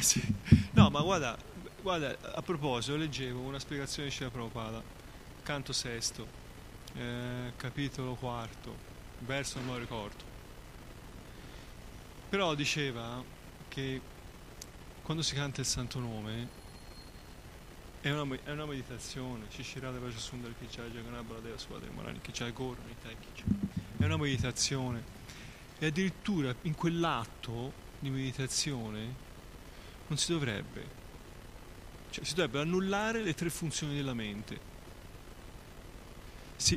[0.02, 0.22] sì.
[0.72, 1.36] No, ma guarda,
[1.82, 4.82] guarda, a proposito, leggevo una spiegazione di Shila Prabhupada,
[5.42, 6.26] canto sesto,
[6.94, 8.76] eh, capitolo quarto,
[9.20, 10.24] verso non lo ricordo.
[12.28, 13.22] Però diceva
[13.68, 14.00] che
[15.02, 16.58] quando si canta il santo nome
[18.00, 22.94] è una, è una meditazione, Shishirada Vajasundar Kichai Jaganabala Deva Swadri Marani Kichai Gorani
[23.98, 25.02] È una meditazione
[25.78, 29.28] e addirittura in quell'atto di meditazione
[30.10, 30.84] non si dovrebbe,
[32.10, 34.58] cioè si dovrebbero annullare le tre funzioni della mente.
[36.56, 36.76] Sì.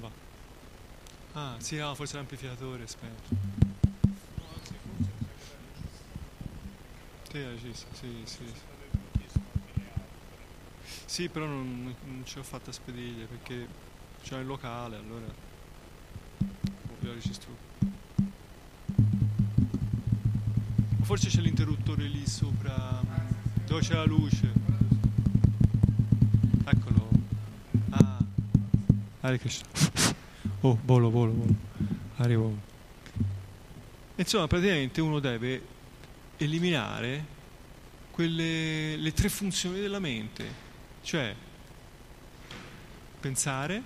[0.00, 0.10] Va.
[1.34, 3.34] Ah, sì, no, forse l'amplificatore è spento.
[7.30, 8.52] Sì, sì, sì,
[11.06, 11.28] sì.
[11.28, 13.68] Però non, non ce l'ho fatta spedire perché
[14.22, 15.26] c'è il locale, allora
[16.90, 17.75] ovvio registro.
[21.06, 23.00] Forse c'è l'interruttore lì sopra,
[23.64, 24.52] dove c'è la luce.
[26.64, 27.08] Eccolo.
[27.90, 28.18] Ah.
[29.20, 29.68] Hare Krishna.
[30.62, 31.54] Oh, volo, volo, volo.
[32.16, 32.58] Arrivo.
[34.16, 35.62] Insomma, praticamente uno deve
[36.38, 37.24] eliminare
[38.10, 40.64] quelle, le tre funzioni della mente
[41.02, 41.32] cioè,
[43.20, 43.80] pensare,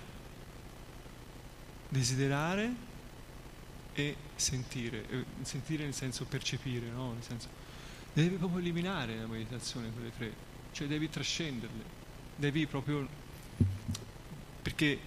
[1.87, 2.73] desiderare
[3.93, 5.25] e sentire.
[5.41, 7.13] Sentire nel senso percepire, no?
[7.13, 7.47] Nel senso,
[8.13, 10.33] devi proprio eliminare la meditazione quelle tre.
[10.71, 11.83] Cioè, devi trascenderle.
[12.35, 13.07] Devi proprio...
[14.61, 14.99] Perché,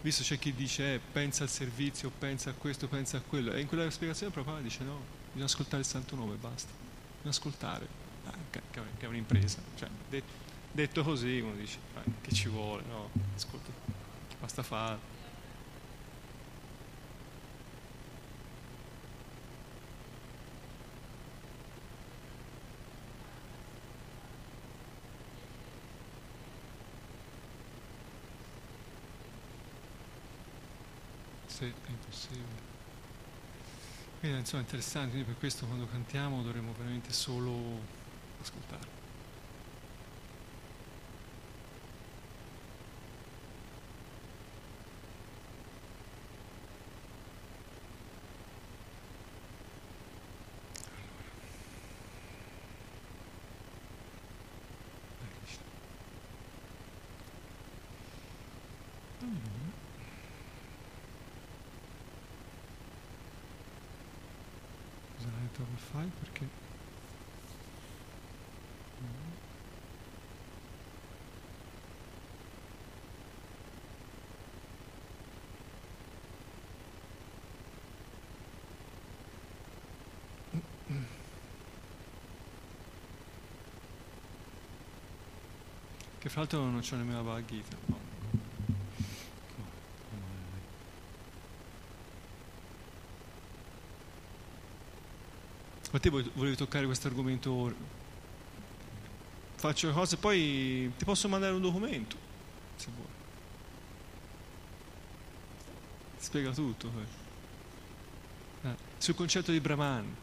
[0.00, 3.60] visto c'è chi dice eh, pensa al servizio, pensa a questo, pensa a quello, e
[3.60, 6.70] in quella spiegazione proprio dice no, bisogna ascoltare il santo nome, basta.
[6.70, 7.88] Bisogna ascoltare,
[8.26, 8.60] ah, che,
[8.98, 9.58] è un'impresa.
[9.74, 10.32] Cioè, detto,
[10.70, 11.78] detto così uno dice
[12.20, 13.10] che ci vuole, no?
[13.34, 13.70] Ascolta,
[14.38, 15.15] basta fare.
[31.56, 32.74] Sì, è impossibile.
[34.20, 37.80] Quindi insomma è interessante, quindi per questo quando cantiamo dovremmo veramente solo
[38.42, 38.96] ascoltare.
[65.96, 66.46] fai perché
[86.26, 88.04] che fra l'altro non c'è nemmeno la Bhagavad no.
[95.92, 97.74] Ma te volevi toccare questo argomento ora?
[99.54, 102.16] Faccio le cose, poi ti posso mandare un documento,
[102.74, 103.06] se vuoi.
[106.16, 106.90] Spiega tutto.
[108.62, 108.74] Eh.
[108.98, 110.14] Sul concetto di Brahman.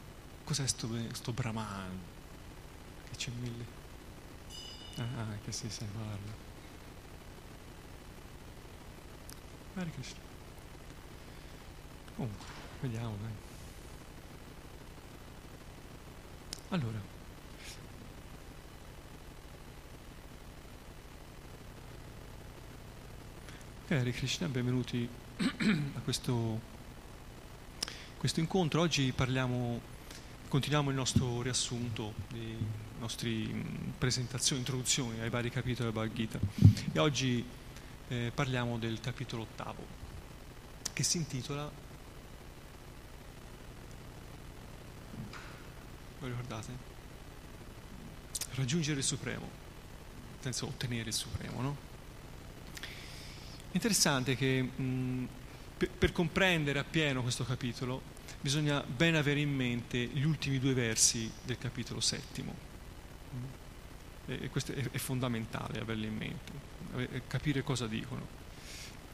[0.44, 1.98] Cos'è sto, sto Brahman?
[3.10, 3.83] Che c'è mille...
[4.98, 6.32] Ah, ah che si sai parla.
[9.76, 10.20] Hare Krishna.
[12.16, 12.46] Comunque,
[12.82, 13.32] vediamo, dai.
[16.70, 17.02] Allora,
[23.88, 26.60] Hare Krishna, benvenuti a questo,
[28.18, 28.82] questo incontro.
[28.82, 29.80] Oggi parliamo,
[30.54, 32.56] continuiamo il nostro riassunto, le
[33.00, 33.28] nostre
[33.98, 36.40] presentazioni, introduzioni ai vari capitoli della Bhagavad Gita.
[36.92, 37.44] E oggi
[38.08, 39.84] eh, parliamo del capitolo ottavo,
[40.94, 41.72] che si intitola
[46.20, 46.72] Lo ricordate?
[48.52, 51.78] Raggiungere il Supremo, nel senso ottenere il Supremo, no?
[53.72, 55.28] Interessante che mh,
[55.78, 61.32] per, per comprendere appieno questo capitolo bisogna ben avere in mente gli ultimi due versi
[61.44, 62.72] del capitolo settimo.
[64.26, 68.42] E questo è, fondamentale averli in mente, capire cosa dicono.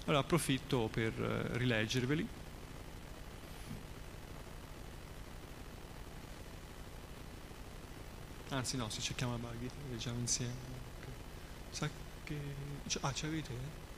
[0.06, 2.28] Allora approfitto per eh, rileggerveli
[8.50, 10.54] Anzi no, se cerchiamo la Bhagavad leggiamo insieme.
[11.00, 11.14] Okay.
[11.70, 11.90] Sa
[12.24, 12.38] che...
[13.02, 13.52] Ah, ce l'avete?
[13.52, 13.89] Eh?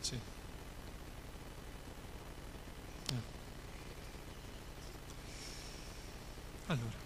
[0.00, 0.14] Sì.
[3.12, 3.14] Eh.
[6.68, 6.98] Allora.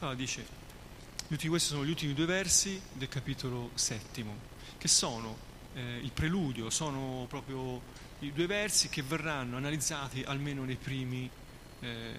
[0.00, 0.46] Allora dice,
[1.28, 4.36] questi sono gli ultimi due versi del capitolo settimo,
[4.78, 5.36] che sono
[5.74, 7.80] eh, il preludio, sono proprio
[8.20, 11.28] i due versi che verranno analizzati almeno nei primi,
[11.80, 12.12] eh,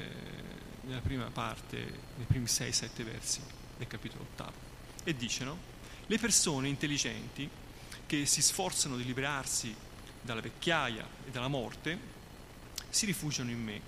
[0.81, 1.77] nella prima parte,
[2.15, 3.41] nei primi sei, sette versi
[3.77, 4.53] del capitolo ottavo.
[5.03, 5.57] E dicono,
[6.07, 7.49] le persone intelligenti
[8.05, 9.73] che si sforzano di liberarsi
[10.21, 11.97] dalla vecchiaia e dalla morte
[12.89, 13.81] si rifugiano in me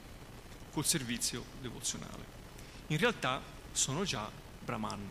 [0.71, 2.35] col servizio devozionale.
[2.87, 3.41] In realtà
[3.71, 4.29] sono già
[4.67, 5.09] Brahman.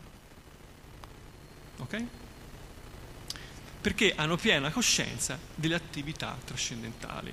[1.79, 2.05] Ok?
[3.81, 7.33] Perché hanno piena coscienza delle attività trascendentali.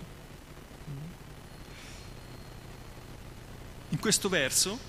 [3.90, 4.80] In questo verso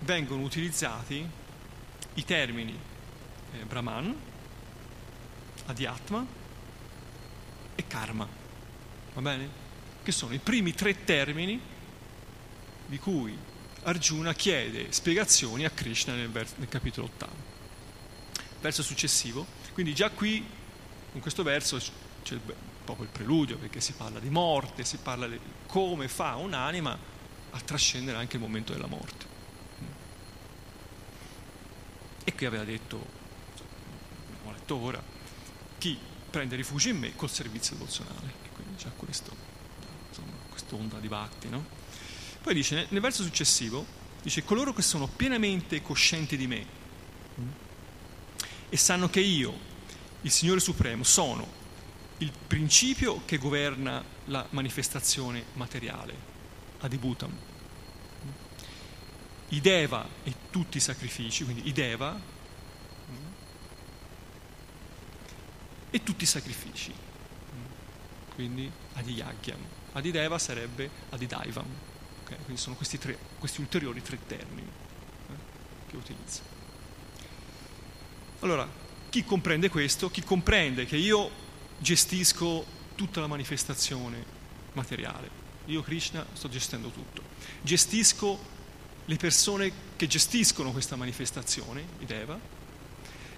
[0.00, 1.24] vengono utilizzati
[2.14, 2.76] i termini
[3.52, 4.14] eh, Brahman,
[5.66, 6.26] Adhyatma
[7.76, 8.28] e Karma,
[9.14, 9.48] va bene?
[10.02, 11.60] Che sono i primi tre termini
[12.86, 13.38] di cui
[13.84, 17.52] Arjuna chiede spiegazioni a Krishna nel, vers- nel capitolo ottavo.
[18.60, 20.44] Verso successivo, quindi già qui,
[21.12, 21.78] in questo verso,
[22.22, 22.38] c'è
[22.84, 26.98] proprio il preludio, perché si parla di morte, si parla di come fa un'anima
[27.50, 29.26] a trascendere anche il momento della morte.
[32.24, 33.06] E qui aveva detto,
[34.30, 35.02] abbiamo letto ora,
[35.76, 35.98] chi
[36.30, 38.32] prende rifugio in me col servizio devozionale.
[38.44, 39.30] E quindi già questo,
[40.08, 41.82] insomma, quest'onda di bhakti, no?
[42.44, 43.86] Poi dice, nel verso successivo,
[44.20, 46.66] dice, coloro che sono pienamente coscienti di me
[48.68, 49.58] e sanno che io,
[50.20, 51.48] il Signore Supremo, sono
[52.18, 56.14] il principio che governa la manifestazione materiale,
[56.80, 57.34] Adibhutam.
[59.48, 62.20] I Deva e tutti i sacrifici, quindi i Deva
[65.88, 66.92] e tutti i sacrifici,
[68.34, 69.60] quindi Adiyagyam.
[69.92, 71.92] Adideva sarebbe Adidaivam.
[72.24, 72.38] Okay?
[72.44, 75.32] Quindi sono questi, tre, questi ulteriori tre termini eh,
[75.88, 76.42] che utilizza.
[78.40, 78.68] Allora,
[79.08, 80.10] chi comprende questo?
[80.10, 81.30] Chi comprende che io
[81.78, 84.24] gestisco tutta la manifestazione
[84.72, 85.42] materiale.
[85.66, 87.22] Io, Krishna, sto gestendo tutto.
[87.62, 88.52] Gestisco
[89.04, 92.38] le persone che gestiscono questa manifestazione, i Deva,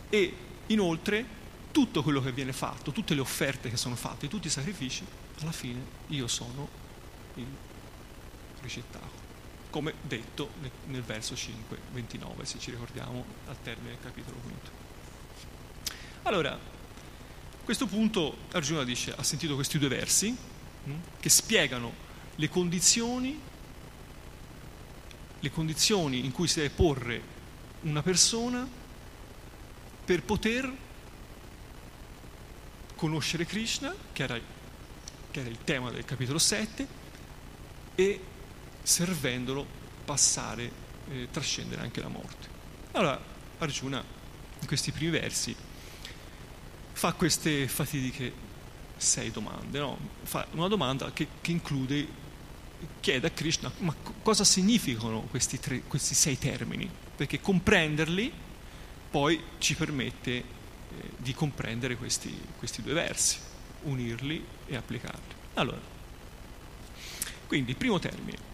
[0.08, 0.36] e
[0.66, 1.24] inoltre
[1.72, 5.04] tutto quello che viene fatto, tutte le offerte che sono fatte, tutti i sacrifici,
[5.40, 6.68] alla fine io sono
[7.34, 7.46] il
[8.66, 9.24] ricettato,
[9.70, 10.50] come detto
[10.86, 14.70] nel verso 5, 29, se ci ricordiamo al termine del capitolo quinto.
[16.22, 21.92] Allora, a questo punto Arjuna dice, ha sentito questi due versi mh, hm, che spiegano
[22.34, 23.40] le condizioni,
[25.38, 27.34] le condizioni in cui si deve porre
[27.82, 28.68] una persona
[30.04, 30.72] per poter
[32.96, 34.38] conoscere Krishna, che era,
[35.30, 37.04] che era il tema del capitolo 7,
[37.94, 38.20] e
[38.86, 39.66] servendolo
[40.04, 40.70] passare,
[41.10, 42.48] eh, trascendere anche la morte.
[42.92, 43.20] Allora
[43.58, 44.02] Arjuna
[44.60, 45.54] in questi primi versi
[46.92, 48.32] fa queste fatidiche
[48.96, 49.98] sei domande, no?
[50.22, 52.06] fa una domanda che, che, include,
[53.00, 58.32] chiede a Krishna ma cosa significano questi, tre, questi sei termini, perché comprenderli
[59.10, 60.44] poi ci permette eh,
[61.16, 63.38] di comprendere questi, questi due versi,
[63.82, 65.34] unirli e applicarli.
[65.54, 65.80] Allora,
[67.48, 68.45] quindi primo termine,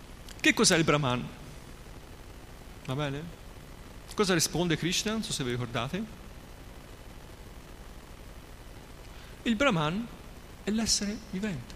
[0.42, 1.24] che cos'è il Brahman?
[2.86, 3.22] Va bene?
[4.12, 5.12] Cosa risponde Krishna?
[5.12, 6.04] Non so se vi ricordate.
[9.44, 10.04] Il Brahman
[10.64, 11.74] è l'essere vivente,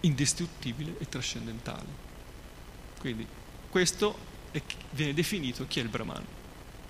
[0.00, 1.86] indistruttibile e trascendentale.
[2.98, 3.24] Quindi
[3.70, 4.18] questo
[4.50, 6.24] è, viene definito chi è il Brahman.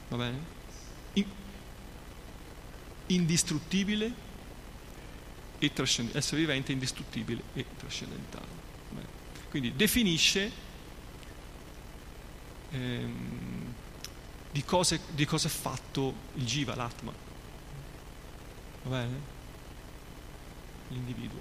[0.08, 0.38] Va bene?
[1.12, 1.26] In,
[3.08, 4.10] indistruttibile
[5.58, 8.59] e trascendentale, essere vivente, indistruttibile e trascendentale.
[9.50, 10.50] Quindi definisce
[12.70, 13.74] ehm,
[14.52, 17.12] di, cose, di cosa è fatto il jiva, l'atma.
[18.82, 19.20] Va bene?
[20.88, 21.40] L'individuo.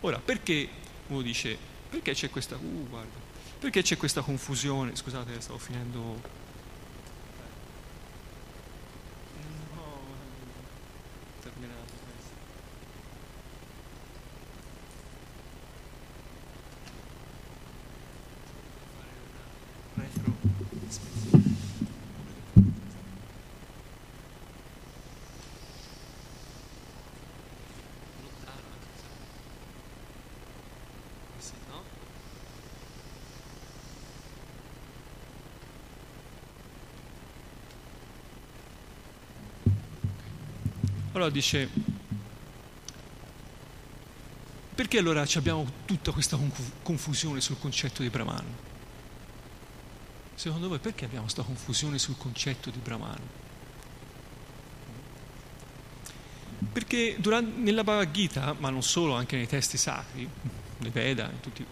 [0.00, 0.68] Ora, perché
[1.08, 1.58] uno dice,
[1.90, 3.18] perché c'è questa, uh, guarda,
[3.58, 4.94] perché c'è questa confusione?
[4.94, 6.20] Scusate, stavo finendo
[41.18, 41.68] Allora dice,
[44.72, 46.38] perché allora abbiamo tutta questa
[46.84, 48.44] confusione sul concetto di Brahman?
[50.36, 53.18] Secondo voi perché abbiamo questa confusione sul concetto di Brahman?
[56.72, 60.30] Perché durante, nella Bhagavad Gita, ma non solo, anche nei testi sacri,
[60.78, 61.66] nei Veda, tutti,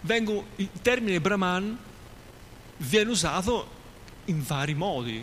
[0.00, 1.78] vengono, il termine Brahman
[2.78, 3.68] viene usato
[4.24, 5.22] in vari modi,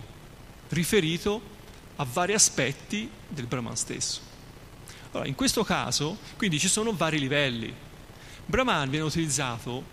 [0.69, 1.53] riferito
[1.97, 4.21] a vari aspetti del Brahman stesso.
[5.11, 7.73] Allora, in questo caso, quindi ci sono vari livelli.
[8.45, 9.83] Brahman viene utilizzato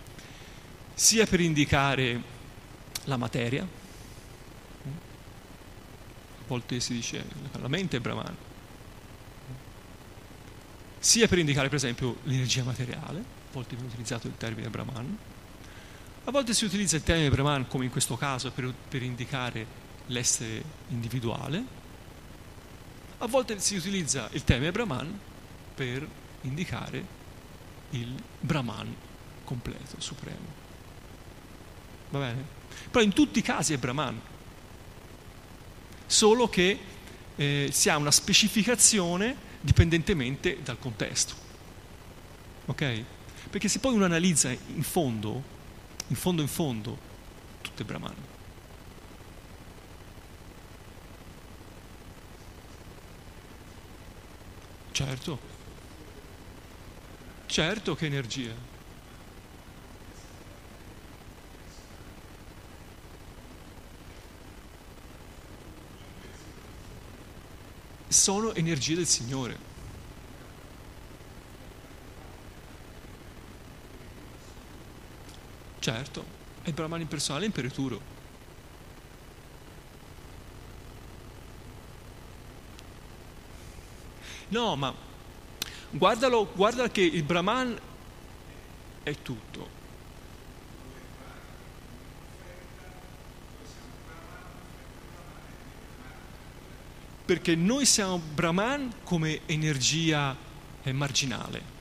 [0.93, 2.21] sia per indicare
[3.05, 3.63] la materia,
[6.43, 8.35] a volte si dice la mente è Brahman,
[10.99, 15.17] sia per indicare per esempio l'energia materiale, a volte viene utilizzato il termine Brahman,
[16.25, 19.65] a volte si utilizza il termine Brahman come in questo caso per, per indicare
[20.07, 21.81] l'essere individuale,
[23.23, 25.19] a volte si utilizza il termine Brahman
[25.73, 26.05] per
[26.41, 27.21] indicare
[27.91, 28.93] il Brahman
[29.45, 30.61] completo, supremo.
[32.09, 32.45] Va bene?
[32.91, 34.19] Però in tutti i casi è Brahman,
[36.05, 36.79] solo che
[37.35, 41.33] eh, si ha una specificazione dipendentemente dal contesto.
[42.65, 43.03] Ok?
[43.49, 45.41] Perché se poi uno analizza in fondo,
[46.07, 46.97] in fondo in fondo,
[47.61, 48.15] tutto è Brahman.
[54.93, 55.39] Certo,
[57.47, 58.71] certo che energia.
[68.13, 69.57] sono energie del Signore.
[75.79, 76.23] Certo,
[76.61, 78.12] è il Brahman impersonale imperituro.
[84.49, 84.93] No, ma
[85.89, 87.79] guardalo, guarda che il Brahman
[89.03, 89.81] è tutto.
[97.25, 100.35] perché noi siamo Brahman come energia
[100.91, 101.71] marginale.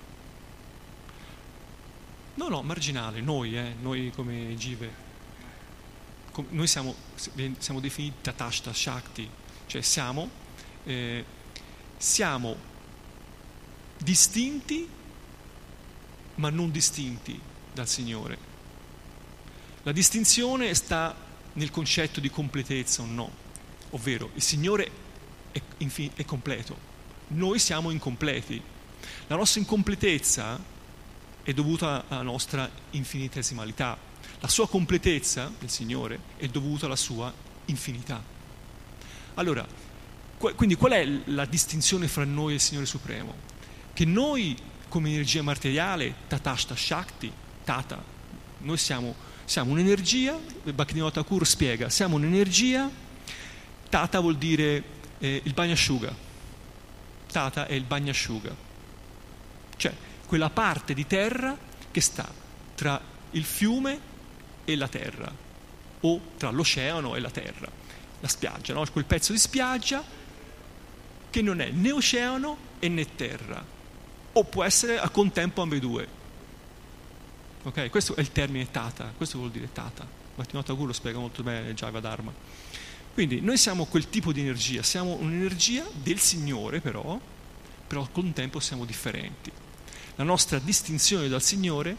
[2.34, 5.10] No, no, marginale, noi, eh, noi come Jive.
[6.50, 6.94] Noi siamo,
[7.58, 9.28] siamo, definiti Tatashta Shakti,
[9.66, 10.30] cioè siamo,
[10.84, 11.24] eh,
[12.02, 12.56] siamo
[13.96, 14.88] distinti
[16.34, 17.40] ma non distinti
[17.72, 18.36] dal Signore.
[19.84, 21.14] La distinzione sta
[21.52, 23.30] nel concetto di completezza o no,
[23.90, 24.90] ovvero il Signore
[25.52, 26.76] è, infin- è completo.
[27.28, 28.60] Noi siamo incompleti.
[29.28, 30.60] La nostra incompletezza
[31.44, 33.96] è dovuta alla nostra infinitesimalità.
[34.40, 37.32] La sua completezza, il Signore, è dovuta alla sua
[37.66, 38.20] infinità.
[39.34, 39.81] Allora,
[40.50, 43.34] quindi qual è la distinzione fra noi e il Signore Supremo?
[43.92, 44.56] Che noi,
[44.88, 47.32] come energia materiale, Tatashta Shakti,
[47.64, 48.02] Tata,
[48.58, 52.90] noi siamo, siamo un'energia, Bhaktivinoda Thakur spiega, siamo un'energia,
[53.88, 54.82] Tata vuol dire
[55.18, 56.30] eh, il bagnasciuga.
[57.30, 58.54] Tata è il bagnasciuga,
[59.76, 59.94] cioè
[60.26, 61.56] quella parte di terra
[61.90, 62.28] che sta
[62.74, 64.00] tra il fiume
[64.64, 65.32] e la terra,
[66.00, 67.70] o tra l'oceano e la terra,
[68.20, 68.84] la spiaggia, no?
[68.90, 70.20] quel pezzo di spiaggia
[71.32, 73.64] che non è né oceano e né terra,
[74.34, 76.06] o può essere a contempo ambedue.
[77.62, 80.06] Ok, questo è il termine tata, questo vuol dire tata.
[80.34, 82.32] Martino Tagur lo spiega molto bene Jaiva Dharma.
[83.14, 87.18] Quindi noi siamo quel tipo di energia, siamo un'energia del Signore però,
[87.86, 89.50] però al contempo siamo differenti.
[90.16, 91.96] La nostra distinzione dal Signore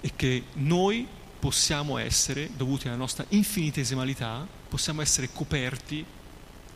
[0.00, 1.06] è che noi
[1.38, 6.04] possiamo essere, dovuti alla nostra infinitesimalità, possiamo essere coperti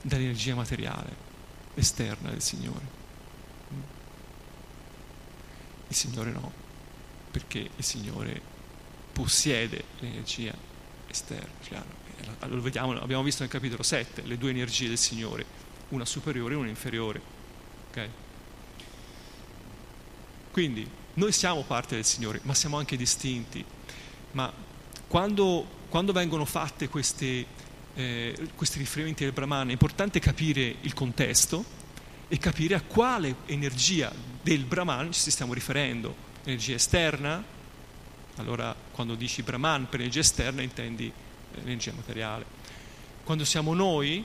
[0.00, 1.30] dall'energia materiale
[1.74, 3.00] esterna del Signore.
[5.88, 6.52] Il Signore no,
[7.30, 8.40] perché il Signore
[9.12, 10.54] possiede l'energia
[11.06, 12.00] esterna, chiaro
[12.48, 15.44] lo vediamo, abbiamo visto nel capitolo 7, le due energie del Signore,
[15.90, 17.20] una superiore e una inferiore.
[17.90, 18.10] Okay?
[20.50, 23.64] Quindi noi siamo parte del Signore, ma siamo anche distinti.
[24.32, 24.52] Ma
[25.06, 27.46] quando, quando vengono fatte queste,
[27.94, 31.64] eh, questi riferimenti del Brahman è importante capire il contesto
[32.28, 36.30] e capire a quale energia del Brahman ci stiamo riferendo.
[36.44, 37.44] Energia esterna?
[38.36, 41.12] Allora quando dici Brahman per energia esterna intendi
[41.54, 42.46] l'energia materiale.
[43.24, 44.24] Quando siamo noi,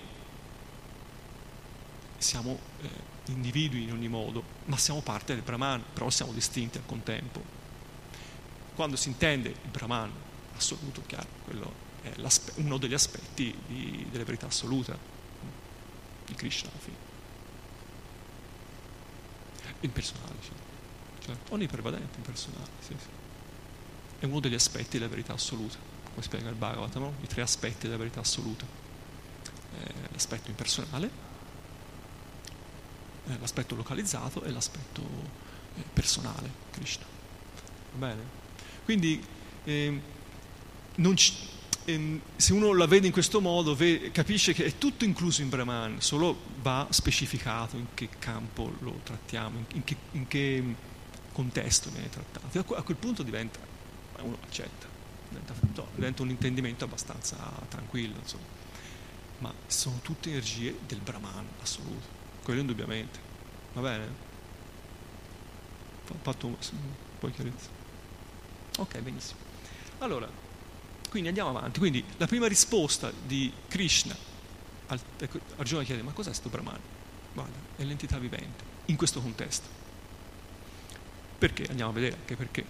[2.18, 2.90] siamo eh,
[3.32, 7.56] individui in ogni modo, ma siamo parte del Brahman, però siamo distinti al contempo.
[8.76, 10.12] quando si intende il Brahman
[10.56, 11.87] assoluto, chiaro, quello
[12.56, 14.98] uno degli aspetti di, della verità assoluta
[16.26, 16.96] di Krishna alla fine.
[19.82, 20.56] Impersonale, cioè,
[21.26, 23.08] cioè onnipervadente, impersonale, sì, sì.
[24.20, 25.78] È uno degli aspetti della verità assoluta,
[26.10, 27.14] come spiega il Bhagavatam, no?
[27.22, 28.66] i tre aspetti della verità assoluta.
[28.66, 31.10] Eh, l'aspetto impersonale,
[33.28, 35.02] eh, l'aspetto localizzato e l'aspetto
[35.76, 37.06] eh, personale, Krishna.
[37.94, 38.24] Va bene?
[38.84, 39.24] Quindi
[39.66, 40.02] ehm,
[41.14, 41.36] ci,
[42.36, 43.74] se uno la vede in questo modo
[44.12, 49.64] capisce che è tutto incluso in Brahman, solo va specificato in che campo lo trattiamo,
[49.74, 50.76] in, che, in che,
[51.32, 52.76] contesto viene trattato.
[52.76, 53.60] A, quel punto diventa,
[54.20, 54.86] uno accetta,
[55.30, 55.54] diventa,
[55.96, 57.38] diventa un intendimento abbastanza
[57.70, 58.44] tranquillo, insomma.
[59.40, 62.08] ma sono tutte energie del Brahman assoluto,
[62.44, 63.20] quello indubbiamente.
[63.74, 64.26] Va bene?
[66.22, 66.56] Fatto un
[67.20, 67.70] po' chiarezza.
[68.80, 69.40] Ok, benissimo.
[70.00, 70.30] Allora,
[71.10, 71.80] quindi andiamo avanti.
[71.80, 74.16] Quindi la prima risposta di Krishna,
[74.88, 76.80] al, ecco, Arjuna chiede, ma cos'è questo Brahman?
[77.34, 79.68] Guarda, è l'entità vivente, in questo contesto.
[81.38, 81.66] Perché?
[81.70, 82.66] Andiamo a vedere anche perché.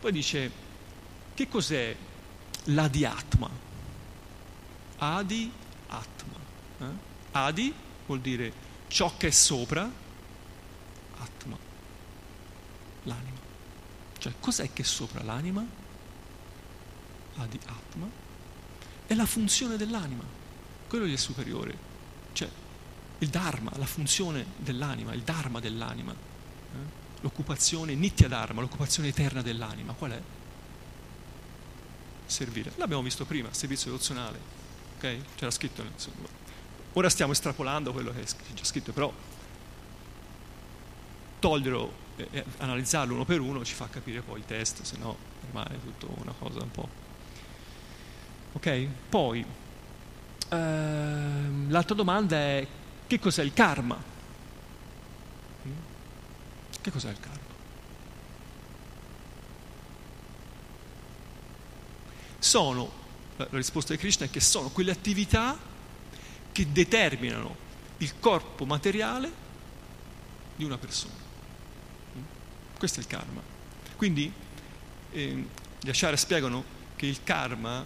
[0.00, 0.50] Poi dice,
[1.34, 1.96] che cos'è
[2.64, 3.50] l'Adi-Atma?
[4.98, 6.38] Adi-Atma.
[6.78, 7.12] Eh?
[7.32, 7.74] Adi
[8.06, 8.52] vuol dire
[8.88, 9.90] ciò che è sopra,
[11.18, 11.56] Atma,
[13.04, 13.38] l'anima.
[14.18, 15.82] Cioè, cos'è che è sopra l'anima?
[17.36, 18.08] Adi Atma.
[19.06, 20.22] È la funzione dell'anima,
[20.88, 21.76] quello gli è superiore.
[22.32, 22.48] Cioè,
[23.18, 26.12] il Dharma, la funzione dell'anima, il Dharma dell'anima.
[26.12, 27.02] Eh?
[27.20, 30.20] L'occupazione, Nitya Dharma, l'occupazione eterna dell'anima, qual è?
[32.26, 32.72] Servire.
[32.76, 34.38] L'abbiamo visto prima, servizio devozionale.
[34.96, 35.18] Ok?
[35.36, 35.92] C'era scritto nel
[36.94, 39.12] Ora stiamo estrapolando quello che è già scritto, però
[41.40, 45.16] toglierlo e analizzarlo uno per uno ci fa capire poi il testo, se no
[45.46, 47.03] rimane tutto una cosa un po'.
[48.54, 48.88] Ok?
[49.08, 49.44] Poi,
[50.48, 52.66] ehm, l'altra domanda è
[53.06, 54.12] che cos'è il karma?
[56.80, 57.38] Che cos'è il karma?
[62.38, 62.92] Sono,
[63.36, 65.58] la risposta di Krishna è che sono quelle attività
[66.52, 67.56] che determinano
[67.98, 69.32] il corpo materiale
[70.54, 71.14] di una persona.
[72.78, 73.40] Questo è il karma.
[73.96, 74.30] Quindi
[75.12, 75.46] eh,
[75.80, 76.64] gli Acharya spiegano
[76.96, 77.84] che il karma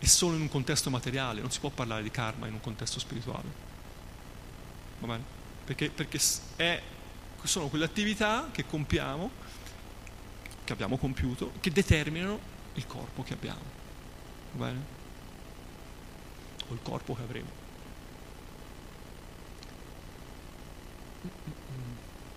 [0.00, 2.98] è solo in un contesto materiale, non si può parlare di karma in un contesto
[2.98, 3.68] spirituale.
[4.98, 5.24] Va bene?
[5.64, 6.18] Perché, perché
[6.56, 6.80] è,
[7.42, 9.30] sono quelle attività che compiamo,
[10.64, 12.40] che abbiamo compiuto, che determinano
[12.74, 13.60] il corpo che abbiamo.
[14.52, 14.84] Va bene?
[16.68, 17.50] O il corpo che avremo.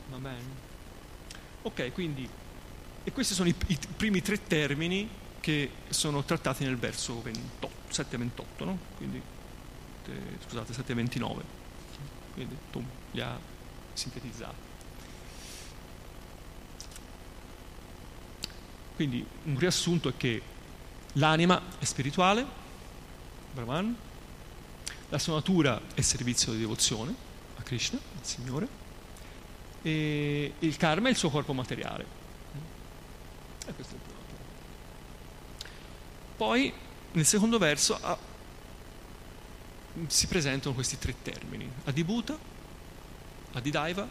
[0.09, 0.71] Va bene?
[1.61, 2.29] Ok, quindi,
[3.05, 8.63] e questi sono i, i primi tre termini che sono trattati nel verso 28, 728,
[8.63, 8.77] no?
[8.95, 9.21] Quindi,
[10.05, 11.43] eh, scusate, 729.
[12.33, 13.37] Quindi tu li ha
[13.91, 14.55] sintetizzati.
[18.95, 20.41] Quindi un riassunto è che
[21.13, 22.45] l'anima è spirituale,
[23.51, 23.93] Brahman,
[25.09, 27.13] la sua natura è servizio di devozione,
[27.63, 28.67] Krishna, il Signore,
[29.81, 32.05] e il karma è il suo corpo materiale.
[33.65, 34.22] E questo è il primo.
[36.35, 36.73] Poi,
[37.11, 38.17] nel secondo verso, ah,
[40.07, 42.37] si presentano questi tre termini, adibhuta,
[43.53, 44.07] adidaiva,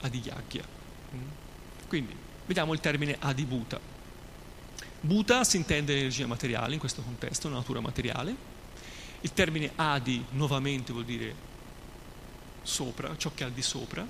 [0.00, 0.64] adiyagya.
[1.86, 2.14] Quindi,
[2.46, 3.78] vediamo il termine adibhuta.
[5.02, 8.34] Bhuta si intende energia materiale in questo contesto, natura materiale.
[9.22, 11.34] Il termine adi nuovamente vuol dire
[12.62, 14.06] sopra, ciò che è al di sopra.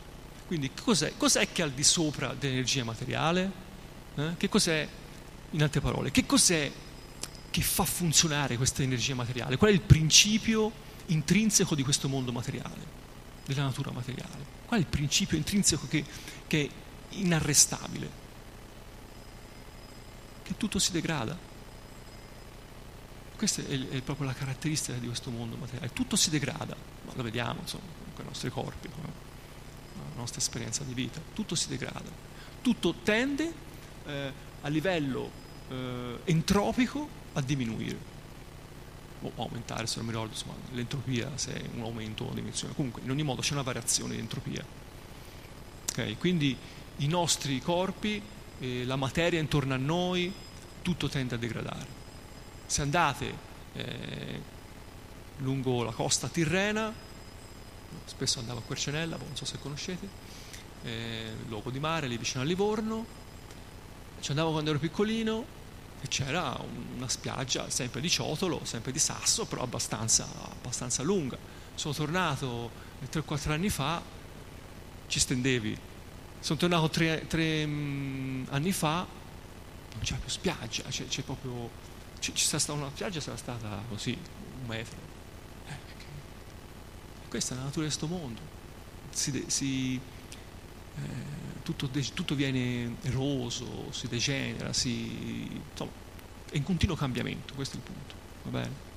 [0.46, 3.50] Quindi cos'è, cos'è che è al di sopra dell'energia materiale?
[4.16, 4.34] Eh?
[4.36, 4.88] Che cos'è,
[5.50, 6.70] in altre parole, che cos'è
[7.50, 9.56] che fa funzionare questa energia materiale?
[9.56, 10.70] Qual è il principio
[11.06, 12.86] intrinseco di questo mondo materiale,
[13.44, 14.58] della natura materiale?
[14.66, 16.04] Qual è il principio intrinseco che,
[16.46, 18.18] che è inarrestabile?
[20.42, 21.36] Che tutto si degrada.
[23.36, 25.92] Questa è, è, proprio la caratteristica di questo mondo materiale.
[25.92, 27.84] Tutto si degrada, ma lo vediamo, insomma
[28.14, 32.10] con i nostri corpi, con la nostra esperienza di vita, tutto si degrada,
[32.62, 33.52] tutto tende
[34.06, 35.30] eh, a livello
[35.68, 38.18] eh, entropico a diminuire
[39.22, 42.74] o aumentare, se non mi ricordo, insomma, l'entropia se è un aumento o una diminuzione,
[42.74, 44.64] comunque in ogni modo c'è una variazione di entropia.
[45.90, 46.16] Okay?
[46.16, 46.56] Quindi
[46.98, 48.22] i nostri corpi,
[48.58, 50.32] eh, la materia intorno a noi,
[50.82, 51.98] tutto tende a degradare.
[52.66, 53.34] Se andate
[53.74, 54.40] eh,
[55.38, 56.92] lungo la costa tirrena,
[58.04, 60.08] spesso andavo a Quercenella, non so se conoscete,
[60.82, 63.18] eh, luogo di mare lì vicino a Livorno,
[64.20, 65.58] ci andavo quando ero piccolino
[66.02, 66.58] e c'era
[66.96, 71.36] una spiaggia sempre di ciotolo, sempre di sasso, però abbastanza, abbastanza lunga.
[71.74, 72.70] Sono tornato
[73.10, 74.02] 3-4 anni fa,
[75.06, 75.78] ci stendevi.
[76.40, 77.26] Sono tornato 3
[77.66, 79.06] mm, anni fa,
[79.92, 81.88] non c'è più spiaggia, c'è, c'è proprio...
[82.18, 84.16] C'è, c'è stata una spiaggia, sarà stata così,
[84.60, 84.96] un metro.
[85.66, 85.76] Eh,
[87.28, 88.40] questa è la natura di questo mondo.
[89.10, 90.00] Si, si,
[90.96, 95.92] eh, tutto, tutto, viene eroso, si degenera, si, insomma,
[96.50, 98.88] è in continuo cambiamento, questo è il punto, va bene?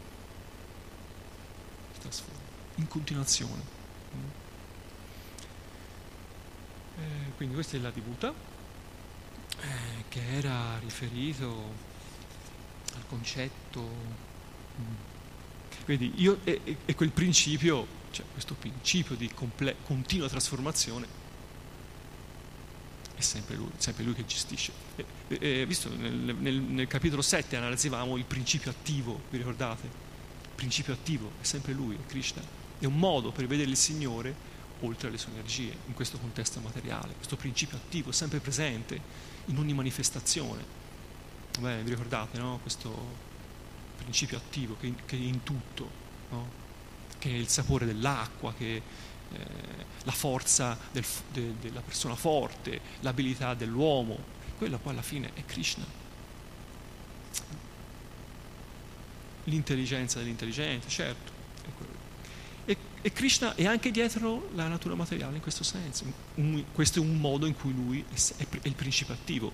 [2.76, 3.62] In continuazione.
[4.16, 4.28] Mm.
[6.98, 8.34] Eh, quindi questa è la divuta,
[9.60, 11.72] eh, che era riferito
[12.96, 13.82] al concetto...
[14.82, 14.96] Mm.
[15.86, 21.23] Vedi, io, è, è, quel principio, cioè questo principio di comple- continua trasformazione
[23.24, 24.72] sempre lui, sempre lui che gestisce.
[24.96, 25.06] E,
[25.40, 29.86] e, visto nel, nel, nel, capitolo 7 analizzavamo il principio attivo, vi ricordate?
[29.86, 32.42] Il principio attivo è sempre lui, è Krishna.
[32.80, 37.14] È un modo per vedere il Signore oltre alle sue energie, in questo contesto materiale.
[37.16, 39.00] Questo principio attivo è sempre presente
[39.46, 40.82] in ogni manifestazione.
[41.60, 42.60] Beh, vi ricordate, no?
[42.62, 43.32] Questo
[43.98, 45.90] principio attivo che, che è in tutto,
[46.30, 46.62] no?
[47.20, 48.82] che è il sapore dell'acqua, che
[49.34, 54.18] eh, la forza del, de, della persona forte, l'abilità dell'uomo,
[54.58, 55.86] quello poi alla fine è Krishna.
[59.46, 61.32] L'intelligenza dell'intelligenza, certo.
[62.66, 66.06] E, e, Krishna è anche dietro la natura materiale in questo senso.
[66.36, 69.52] Un, questo è un modo in cui lui è, è il principio attivo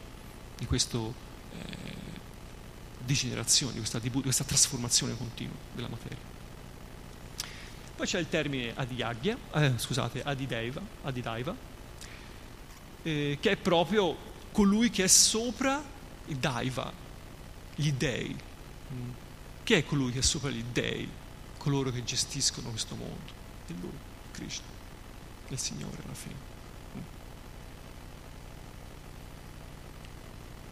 [0.58, 1.14] di questa eh,
[3.04, 6.39] degenerazione, di questa, di questa trasformazione continua della materia.
[8.00, 11.54] Poi c'è il termine Adiyagya, eh, scusate, Adidaiva, Adidaiva
[13.04, 14.16] eh, che è proprio
[14.54, 15.84] colui che è sopra
[16.28, 16.94] il Daiva,
[17.76, 18.34] gli dei.
[18.94, 19.10] Mm.
[19.64, 21.10] Chi è colui che è sopra gli dei,
[21.58, 23.34] coloro che gestiscono questo mondo?
[23.68, 23.92] È lui,
[24.32, 24.68] Krishna,
[25.50, 26.36] il Signore alla fine.
[26.96, 27.02] Mm.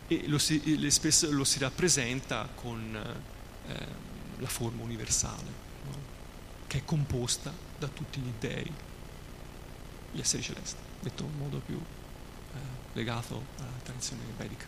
[0.07, 2.95] E lo si, spesso lo si rappresenta con
[3.67, 3.85] eh,
[4.37, 5.66] la forma universale
[6.67, 8.71] che è composta da tutti gli dei,
[10.11, 12.57] gli esseri celesti, detto in modo più eh,
[12.93, 14.65] legato alla tradizione vedica.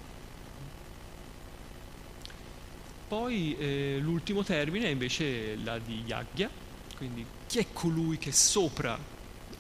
[3.08, 6.50] Poi eh, l'ultimo termine è invece la di Yagya,
[6.96, 8.98] quindi chi è colui che sopra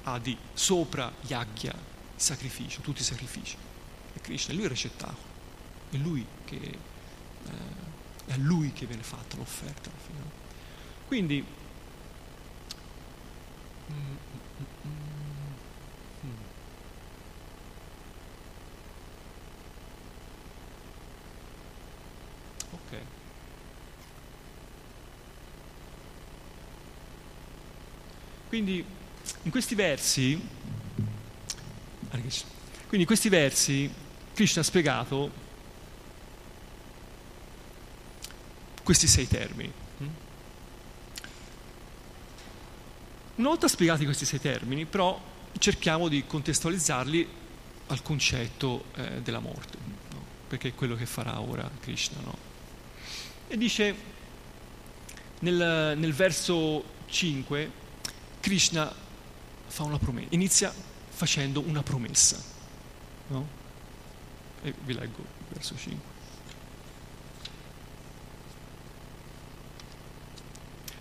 [0.04, 3.58] ha di sopra Yagya, il sacrificio, tutti i sacrifici.
[4.13, 5.17] È Krishna, è lui il ricettacolo,
[5.89, 7.88] è lui che eh,
[8.25, 10.19] è a lui che viene fatta l'offerta alla fine.
[11.08, 11.43] Quindi
[22.71, 23.02] Ok.
[28.49, 28.83] Quindi
[29.43, 30.41] in questi versi,
[32.09, 33.89] quindi in questi versi
[34.33, 35.31] Krishna ha spiegato
[38.83, 39.71] questi sei termini.
[43.35, 45.21] Una volta spiegati questi sei termini, però
[45.59, 47.27] cerchiamo di contestualizzarli
[47.88, 49.77] al concetto eh, della morte,
[50.12, 50.25] no?
[50.47, 52.19] perché è quello che farà ora Krishna.
[52.23, 52.35] No?
[53.47, 53.95] E dice
[55.39, 57.71] nel, nel, verso 5,
[58.39, 58.93] Krishna
[59.67, 60.73] fa una promessa, inizia
[61.10, 62.41] facendo una promessa.
[63.28, 63.47] No?
[64.62, 66.17] E vi leggo verso 5.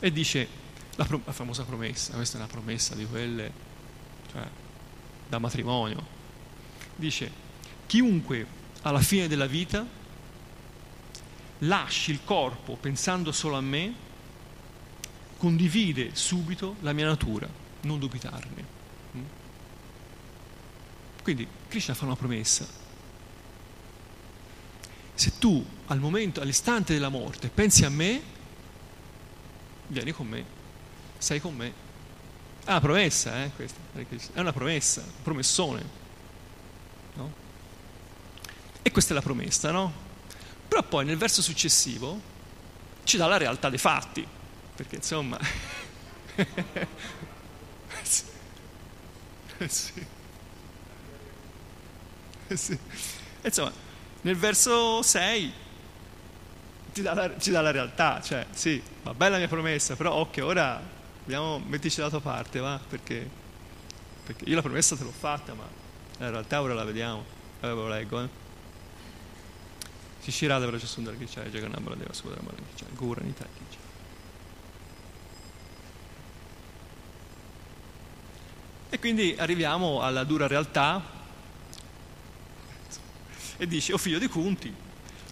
[0.01, 0.49] E dice,
[0.97, 3.53] la, pro- la, famosa promessa, questa è una promessa di quelle,
[4.31, 4.47] cioè,
[5.29, 6.17] da matrimonio.
[6.95, 7.31] Dice,
[7.87, 8.47] chiunque
[8.83, 9.87] alla fine della vita
[11.61, 14.07] lasci il corpo pensando solo a me,
[15.39, 17.49] condivide subito la mia natura,
[17.83, 18.65] non dubitarne.
[19.17, 19.25] Mm?
[21.23, 22.67] Quindi Krishna fa una promessa.
[25.15, 28.23] Se tu al momento, all'istante della morte, pensi a me,
[29.87, 30.57] vieni con me
[31.19, 31.87] sei con me.
[32.65, 33.79] È una promessa, eh, questa.
[34.33, 35.85] È una promessa, un promessone.
[37.15, 37.33] No?
[38.83, 39.93] E questa è la promessa, no?
[40.69, 42.21] Però poi nel verso successivo
[43.05, 44.27] ci dà la realtà dei fatti,
[44.79, 45.39] perché insomma...
[48.03, 48.25] sì.
[49.67, 50.07] Sì.
[52.55, 52.79] Sì.
[53.43, 53.73] Insomma,
[54.23, 55.53] nel verso 6
[56.93, 60.15] ci dà, la, ci dà la realtà, cioè sì, va bella la mia promessa, però
[60.15, 60.97] occhio, ora
[61.29, 62.81] Andiamo, mettici la tua parte, va?
[62.89, 63.29] Perché,
[64.25, 65.69] perché io la promessa te l'ho fatta, ma
[66.21, 67.23] in realtà ora la vediamo.
[67.61, 68.29] Allora ve lo leggo, eh.
[70.23, 73.68] Kishirada Sundara Kichaya Jagannabala Deva Sudara Mara Kichaya Gura Nita Kichaya
[78.91, 81.03] E quindi arriviamo alla dura realtà
[83.57, 84.73] e dice, oh figlio di Kunti,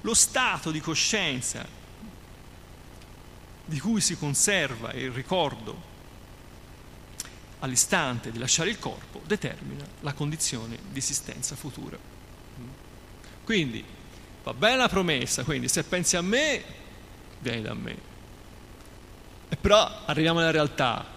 [0.02, 1.66] lo stato di coscienza
[3.64, 5.94] di cui si conserva il ricordo
[7.60, 11.98] all'istante di lasciare il corpo determina la condizione di esistenza futura.
[13.42, 13.84] Quindi
[14.42, 16.62] va bene la promessa, quindi se pensi a me,
[17.40, 18.14] vieni da me.
[19.48, 21.14] E però arriviamo alla realtà.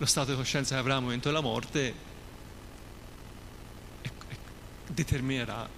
[0.00, 1.94] Lo stato di coscienza che avrà al momento della morte
[4.86, 5.68] determinerà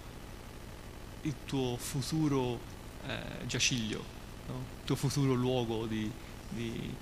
[1.23, 2.61] il tuo futuro
[3.05, 4.05] eh, giaciglio,
[4.47, 4.65] no?
[4.79, 6.09] il tuo futuro luogo di,
[6.51, 6.95] di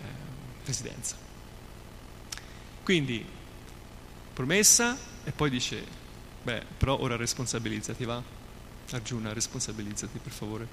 [0.00, 0.04] eh,
[0.64, 1.14] residenza.
[2.82, 3.24] Quindi,
[4.34, 5.84] promessa e poi dice,
[6.42, 8.20] beh, però ora responsabilizzati, va?
[8.90, 10.66] Arjuna, responsabilizzati per favore,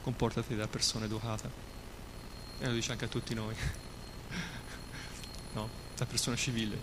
[0.00, 1.50] comportati da persona educata.
[2.60, 3.54] E lo dice anche a tutti noi,
[5.52, 5.68] no?
[5.96, 6.78] Da persona civile,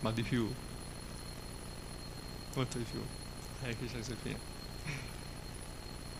[0.00, 0.52] ma di più,
[2.54, 3.02] molto di più.
[3.62, 4.36] Eh.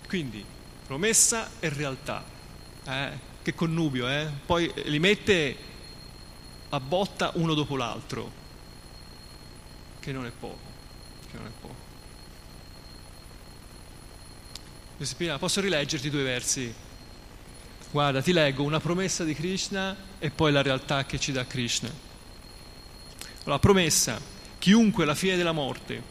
[0.07, 0.45] Quindi,
[0.87, 2.25] promessa e realtà.
[2.87, 3.33] Eh?
[3.45, 4.27] che connubio, eh?
[4.47, 5.55] poi li mette
[6.71, 8.33] a botta uno dopo l'altro,
[10.01, 10.73] che non è poco,
[11.31, 11.75] che non è poco.
[14.97, 16.75] Giuseppina, posso rileggerti due versi?
[17.95, 21.89] Guarda, ti leggo una promessa di Krishna e poi la realtà che ci dà Krishna.
[23.45, 24.21] La promessa,
[24.59, 26.03] chiunque alla fine della morte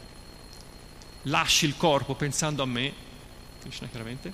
[1.24, 2.90] lasci il corpo pensando a me,
[3.60, 4.32] Krishna chiaramente,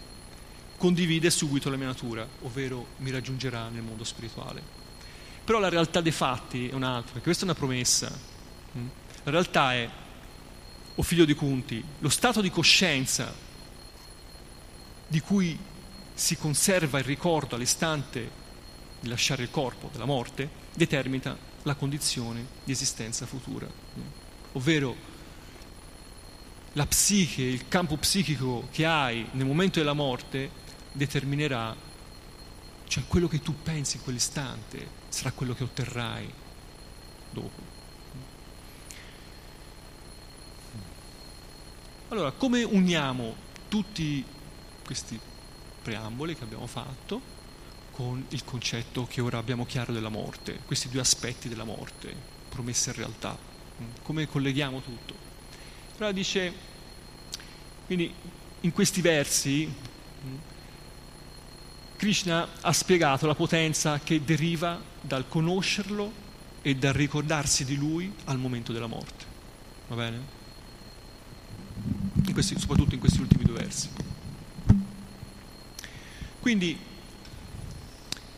[0.77, 4.63] condivide subito la mia natura, ovvero mi raggiungerà nel mondo spirituale.
[5.45, 8.17] Però la realtà dei fatti è un'altra, perché questa è una promessa.
[8.79, 8.87] Mm?
[9.25, 9.91] La realtà è,
[10.95, 13.35] o figlio di Kunti, lo stato di coscienza
[15.09, 15.59] di cui
[16.21, 18.31] si conserva il ricordo all'istante
[19.01, 23.67] di lasciare il corpo, della morte, determina la condizione di esistenza futura.
[24.53, 24.95] Ovvero
[26.75, 30.51] la psiche, il campo psichico che hai nel momento della morte
[30.93, 31.75] determinerà,
[32.87, 36.31] cioè quello che tu pensi in quell'istante sarà quello che otterrai
[37.31, 37.63] dopo.
[42.09, 43.35] Allora, come uniamo
[43.69, 44.23] tutti
[44.85, 45.19] questi
[45.91, 47.21] preamboli che abbiamo fatto
[47.91, 52.15] con il concetto che ora abbiamo chiaro della morte, questi due aspetti della morte,
[52.49, 53.37] promessa e realtà?
[54.03, 55.15] Come colleghiamo tutto?
[55.97, 56.53] Allora dice,
[57.87, 58.15] quindi
[58.61, 59.69] in questi versi
[61.97, 66.13] Krishna ha spiegato la potenza che deriva dal conoscerlo
[66.63, 69.25] e dal ricordarsi di lui al momento della morte.
[69.89, 70.21] Va bene?
[72.27, 74.10] In questi, soprattutto in questi ultimi due versi.
[76.41, 76.79] Quindi,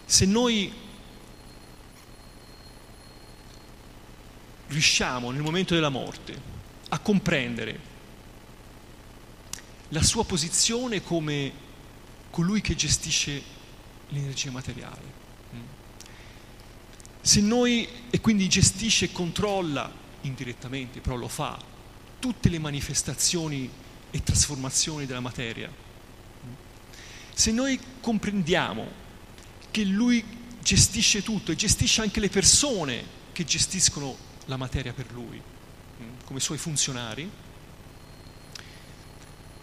[0.04, 0.72] se noi
[4.68, 6.50] riusciamo nel momento della morte
[6.88, 7.90] a comprendere
[9.88, 11.52] la sua posizione come
[12.30, 13.42] colui che gestisce
[14.08, 15.12] l'energia materiale.
[15.54, 15.60] Mm.
[17.20, 19.90] Se noi, e quindi gestisce e controlla
[20.22, 21.58] indirettamente, però lo fa,
[22.18, 23.70] tutte le manifestazioni
[24.10, 25.81] e trasformazioni della materia.
[27.32, 29.00] Se noi comprendiamo
[29.70, 30.24] che lui
[30.60, 34.16] gestisce tutto e gestisce anche le persone che gestiscono
[34.46, 37.30] la materia per lui, mm, come suoi funzionari,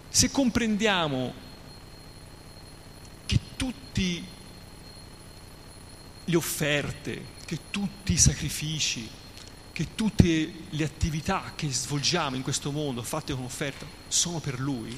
[0.10, 1.48] se comprendiamo
[4.00, 4.24] tutte
[6.24, 9.10] le offerte, che tutti i sacrifici,
[9.74, 14.98] che tutte le attività che svolgiamo in questo mondo fatte con offerta sono per Lui,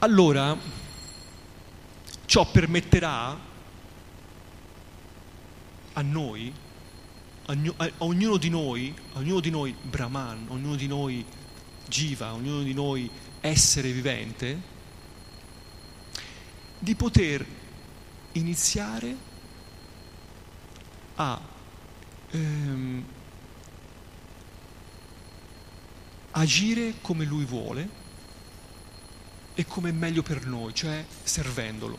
[0.00, 0.56] allora
[2.24, 3.38] ciò permetterà
[5.92, 6.52] a noi,
[7.46, 11.24] a, ognuno di noi, a ognuno di noi Brahman, a ognuno di noi
[11.86, 13.10] Jiva, ognuno di noi
[13.40, 14.60] essere vivente,
[16.78, 17.44] di poter
[18.32, 19.16] iniziare
[21.16, 21.40] a
[22.30, 23.04] ehm,
[26.30, 28.08] agire come lui vuole
[29.60, 31.98] e come è meglio per noi, cioè servendolo.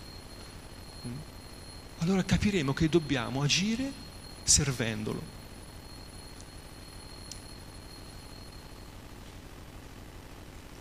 [1.07, 1.17] Mm?
[1.99, 3.91] Allora capiremo che dobbiamo agire
[4.43, 5.39] servendolo.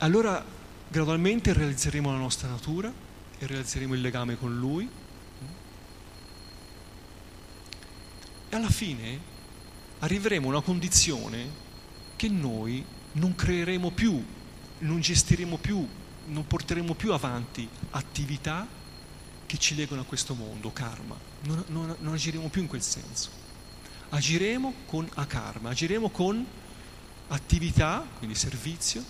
[0.02, 0.42] allora
[0.88, 2.90] gradualmente realizzeremo la nostra natura
[3.38, 4.88] e realizzeremo il legame con Lui.
[8.48, 9.20] E alla fine
[9.98, 11.48] arriveremo a una condizione
[12.16, 14.24] che noi non creeremo più,
[14.78, 15.86] non gestiremo più,
[16.30, 18.66] non porteremo più avanti attività
[19.46, 21.16] che ci legano a questo mondo, karma.
[21.42, 23.30] Non, non, non agiremo più in quel senso.
[24.10, 26.44] Agiremo con akarma, agiremo con
[27.28, 29.04] attività, quindi servizio,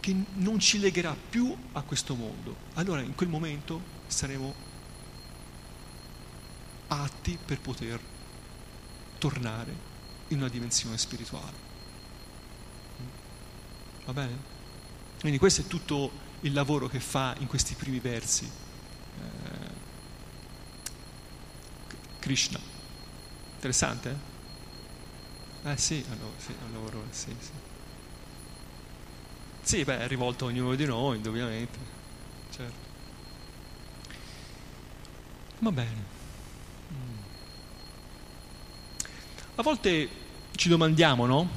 [0.00, 2.56] che non ci legherà più a questo mondo.
[2.74, 4.54] Allora in quel momento saremo
[6.88, 8.00] atti per poter
[9.18, 9.74] tornare
[10.28, 11.66] in una dimensione spirituale.
[14.04, 14.56] Va bene?
[15.20, 19.70] Quindi questo è tutto il lavoro che fa in questi primi versi eh,
[22.18, 22.60] Krishna.
[23.54, 24.16] Interessante?
[25.64, 27.50] Eh, eh sì, allora, sì, allora, sì, sì.
[29.62, 31.78] Sì, beh, è rivolto a ognuno di noi, indubbiamente.
[32.50, 32.86] Certo.
[35.58, 36.04] Va bene.
[36.92, 37.16] Mm.
[39.56, 40.08] A volte
[40.52, 41.48] ci domandiamo, no?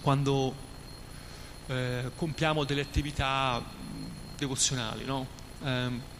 [0.00, 0.54] Quando
[1.66, 3.62] eh, compiamo delle attività
[4.36, 5.26] devozionali, no?
[5.62, 6.14] Eh,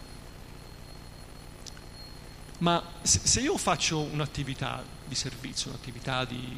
[2.59, 6.57] ma se, io faccio un'attività di servizio, un'attività di...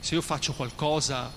[0.00, 1.30] se io faccio qualcosa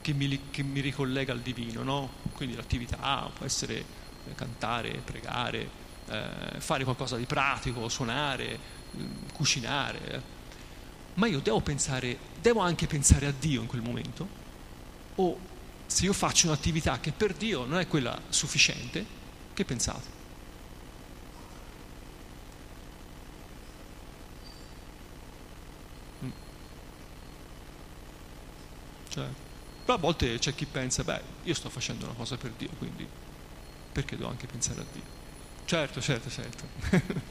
[0.00, 2.10] che mi, che mi ricollega al divino, no?
[2.34, 3.84] Quindi l'attività può essere
[4.36, 5.68] cantare, pregare,
[6.08, 8.58] eh, fare qualcosa di pratico, suonare,
[9.32, 10.20] cucinare, eh.
[11.14, 14.42] ma io devo pensare, devo anche pensare a Dio in quel momento?
[15.16, 15.52] O
[15.86, 19.04] se io faccio un'attività che per Dio non è quella sufficiente,
[19.52, 20.08] che pensate?
[26.24, 26.30] Mm.
[29.08, 29.28] Cioè,
[29.86, 33.06] a volte c'è chi pensa, beh, io sto facendo una cosa per Dio, quindi
[33.92, 35.02] perché devo anche pensare a Dio?
[35.64, 36.68] Certo, certo, certo.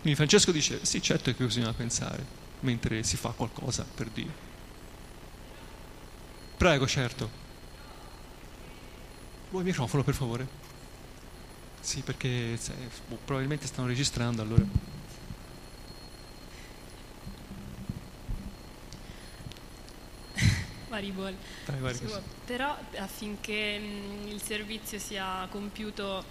[0.00, 2.24] quindi Francesco dice, sì, certo che bisogna pensare
[2.60, 4.54] mentre si fa qualcosa per Dio.
[6.56, 7.28] Prego, certo.
[9.50, 10.46] Vuoi il microfono, per favore?
[11.80, 12.72] Sì, perché se,
[13.06, 14.64] boh, probabilmente stanno registrando, allora...
[20.88, 21.36] Maribol.
[21.66, 21.78] Dai,
[22.44, 26.24] Però affinché mh, il servizio sia compiuto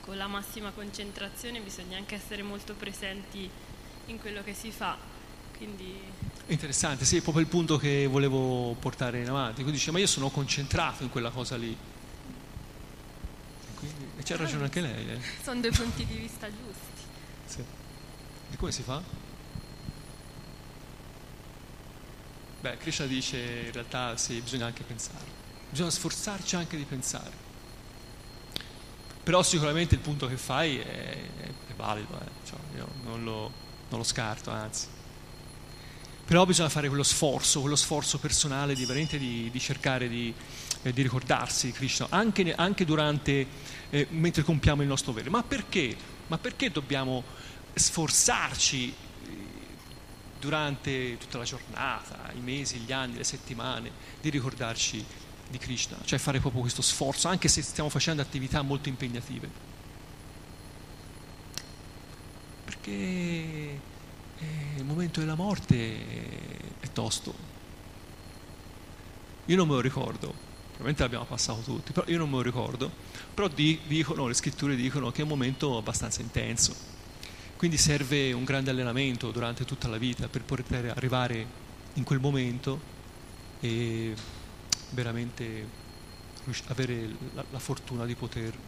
[0.00, 3.48] con la massima concentrazione bisogna anche essere molto presenti
[4.06, 4.96] in quello che si fa.
[5.62, 6.02] Quindi
[6.46, 9.62] Interessante, sì, è proprio il punto che volevo portare in avanti.
[9.62, 11.74] Quindi dice, ma io sono concentrato in quella cosa lì.
[13.76, 15.08] Quindi, e c'ha ragione anche lei.
[15.08, 15.20] Eh.
[15.42, 17.02] Sono due punti di vista giusti.
[17.46, 17.64] Sì.
[18.50, 19.00] E come si fa?
[22.60, 25.24] Beh, Krishna dice in realtà sì, bisogna anche pensare.
[25.70, 27.50] Bisogna sforzarci anche di pensare.
[29.22, 32.46] Però sicuramente il punto che fai è, è valido, eh.
[32.46, 33.52] cioè, io non lo,
[33.88, 35.00] non lo scarto, anzi.
[36.32, 40.32] Però bisogna fare quello sforzo, quello sforzo personale di, di, di cercare di,
[40.80, 43.46] eh, di, ricordarsi di Krishna, anche, anche durante,
[43.90, 45.28] eh, mentre compiamo il nostro dovere.
[45.28, 45.94] Ma perché?
[46.28, 47.22] Ma perché dobbiamo
[47.74, 48.94] sforzarci eh,
[50.40, 55.04] durante tutta la giornata, i mesi, gli anni, le settimane, di ricordarci
[55.50, 59.50] di Krishna, cioè fare proprio questo sforzo, anche se stiamo facendo attività molto impegnative.
[62.64, 63.90] Perché
[64.36, 67.50] eh, il momento della morte è tosto.
[69.46, 70.28] Io non me lo ricordo,
[70.70, 72.92] probabilmente l'abbiamo passato tutti, però io non me lo ricordo,
[73.34, 76.74] però di, dicono, le scritture dicono che è un momento abbastanza intenso,
[77.56, 81.46] quindi serve un grande allenamento durante tutta la vita per poter arrivare
[81.94, 82.80] in quel momento
[83.60, 84.14] e
[84.90, 85.80] veramente
[86.66, 88.58] avere la, la fortuna di poter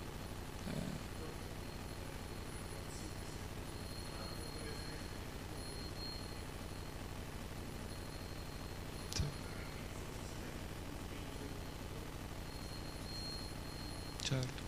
[14.24, 14.62] Certo.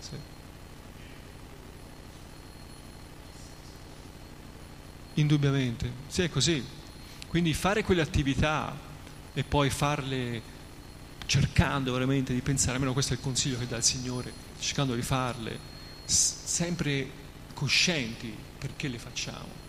[0.00, 0.16] Sì.
[5.18, 6.64] Indubbiamente, sì è così.
[7.28, 8.76] Quindi fare quelle attività
[9.34, 10.56] e poi farle
[11.26, 15.02] cercando veramente di pensare, almeno questo è il consiglio che dà il Signore, cercando di
[15.02, 17.10] farle sempre
[17.52, 19.66] coscienti perché le facciamo.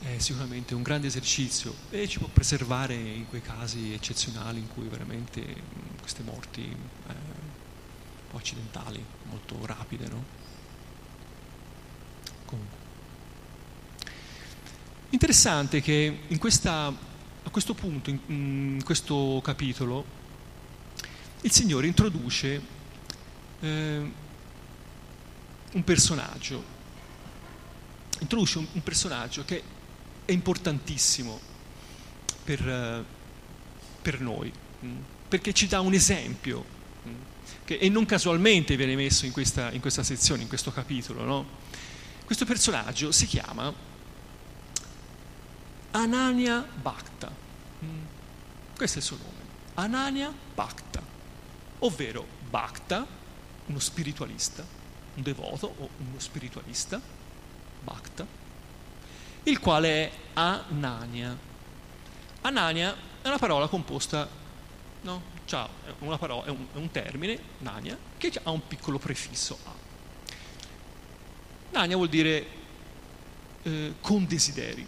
[0.00, 4.88] È sicuramente un grande esercizio e ci può preservare in quei casi eccezionali in cui
[4.88, 5.42] veramente
[6.00, 7.14] queste morti eh,
[8.32, 10.24] accidentali, molto rapide, no?
[12.46, 12.83] Comunque.
[15.14, 20.04] Interessante che in questa, a questo punto, in, in, questo capitolo,
[21.42, 22.60] il Signore introduce
[23.60, 24.12] eh,
[25.70, 26.64] un personaggio
[28.18, 29.62] introduce un, un personaggio che
[30.24, 31.38] è importantissimo
[32.42, 33.04] per,
[34.02, 34.52] per noi,
[34.84, 34.96] mm,
[35.28, 36.64] perché ci dà un esempio
[37.06, 37.14] mm,
[37.64, 41.22] che, e non casualmente viene messo in questa, in questa sezione, in questo capitolo.
[41.22, 41.46] No?
[42.24, 43.92] Questo personaggio si chiama
[45.96, 47.30] Anania Bhakta.
[47.84, 48.02] Mm,
[48.76, 49.38] questo è il suo nome,
[49.74, 51.00] Anania Bhakta,
[51.78, 53.06] ovvero Bhakta,
[53.66, 54.66] uno spiritualista,
[55.14, 57.00] un devoto o uno spiritualista,
[57.84, 58.26] Bhakta,
[59.44, 61.38] il quale è Anania.
[62.40, 64.28] Anania è una parola composta,
[65.02, 65.22] no?
[65.46, 65.68] C'ha
[66.00, 69.72] una parola, è, un, è un termine, Nania, che ha un piccolo prefisso A.
[71.70, 72.46] Nania vuol dire
[73.62, 74.86] eh, con desideri.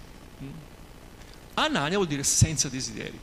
[1.59, 3.19] Anania vuol dire senza desideri.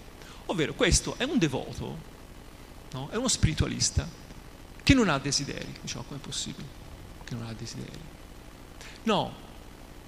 [0.47, 1.97] Ovvero questo è un devoto,
[2.91, 3.09] no?
[3.09, 4.07] è uno spiritualista
[4.83, 5.73] che non ha desideri.
[5.81, 6.67] Diciamo, come è possibile
[7.23, 7.99] che non ha desideri?
[9.03, 9.33] No,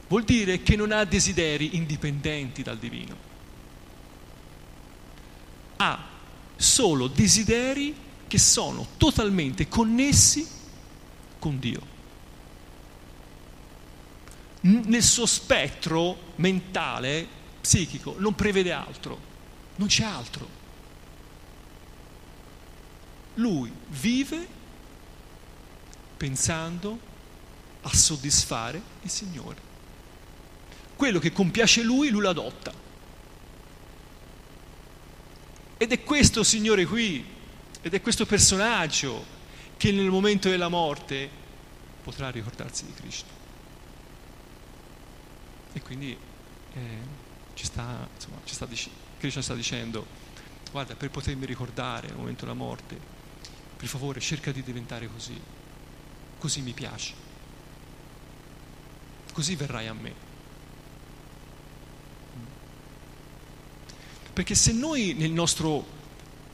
[0.07, 3.15] vuol dire che non ha desideri indipendenti dal divino.
[5.77, 6.07] Ha
[6.55, 7.95] solo desideri
[8.27, 10.47] che sono totalmente connessi
[11.39, 11.93] con Dio.
[14.61, 17.27] Nel suo spettro mentale,
[17.65, 19.19] psichico, non prevede altro,
[19.75, 20.63] non c'è altro.
[23.35, 24.47] Lui vive
[26.15, 26.97] pensando
[27.81, 29.73] a soddisfare il Signore
[30.95, 32.73] quello che compiace lui, lui lo adotta.
[35.77, 37.23] Ed è questo Signore qui,
[37.81, 39.33] ed è questo personaggio
[39.77, 41.29] che nel momento della morte
[42.01, 43.33] potrà ricordarsi di Cristo.
[45.73, 46.17] E quindi
[46.73, 47.23] eh,
[47.55, 48.67] ci sta, insomma, ci sta,
[49.17, 50.05] Cristo sta dicendo,
[50.71, 52.99] guarda, per potermi ricordare nel momento della morte,
[53.75, 55.39] per favore cerca di diventare così,
[56.37, 57.13] così mi piace,
[59.33, 60.13] così verrai a me.
[64.33, 65.85] Perché se noi nel nostro,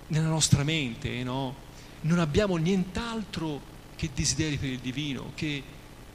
[0.07, 1.55] nella nostra mente no,
[2.01, 5.63] non abbiamo nient'altro che desideri per il divino, che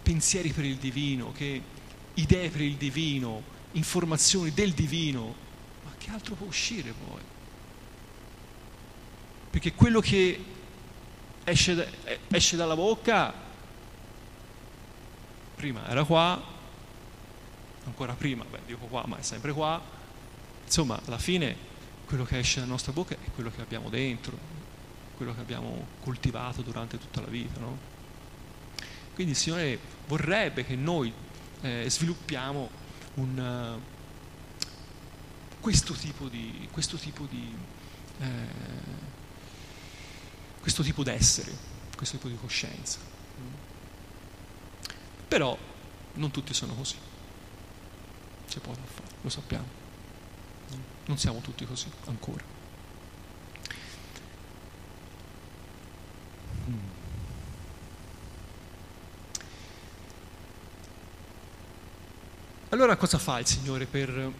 [0.00, 1.60] pensieri per il divino, che
[2.14, 5.34] idee per il divino, informazioni del divino,
[5.84, 7.20] ma che altro può uscire poi?
[9.50, 10.44] Perché quello che
[11.44, 13.32] esce, esce dalla bocca,
[15.54, 16.54] prima era qua,
[17.84, 19.94] ancora prima, beh dico qua, ma è sempre qua,
[20.66, 21.56] Insomma, alla fine
[22.06, 24.36] quello che esce dalla nostra bocca è quello che abbiamo dentro,
[25.16, 27.60] quello che abbiamo coltivato durante tutta la vita.
[27.60, 27.78] No?
[29.14, 31.12] Quindi il Signore vorrebbe che noi
[31.62, 32.68] eh, sviluppiamo
[33.16, 33.94] un, uh,
[35.60, 37.54] questo tipo di, questo tipo di
[38.20, 38.84] eh,
[40.60, 41.56] questo tipo d'essere,
[41.96, 42.98] questo tipo di coscienza.
[45.28, 45.56] Però
[46.14, 46.96] non tutti sono così.
[48.48, 49.66] C'è poco da fare, lo sappiamo.
[51.06, 52.55] Non siamo tutti così ancora.
[62.76, 64.30] Allora cosa fa il Signore per,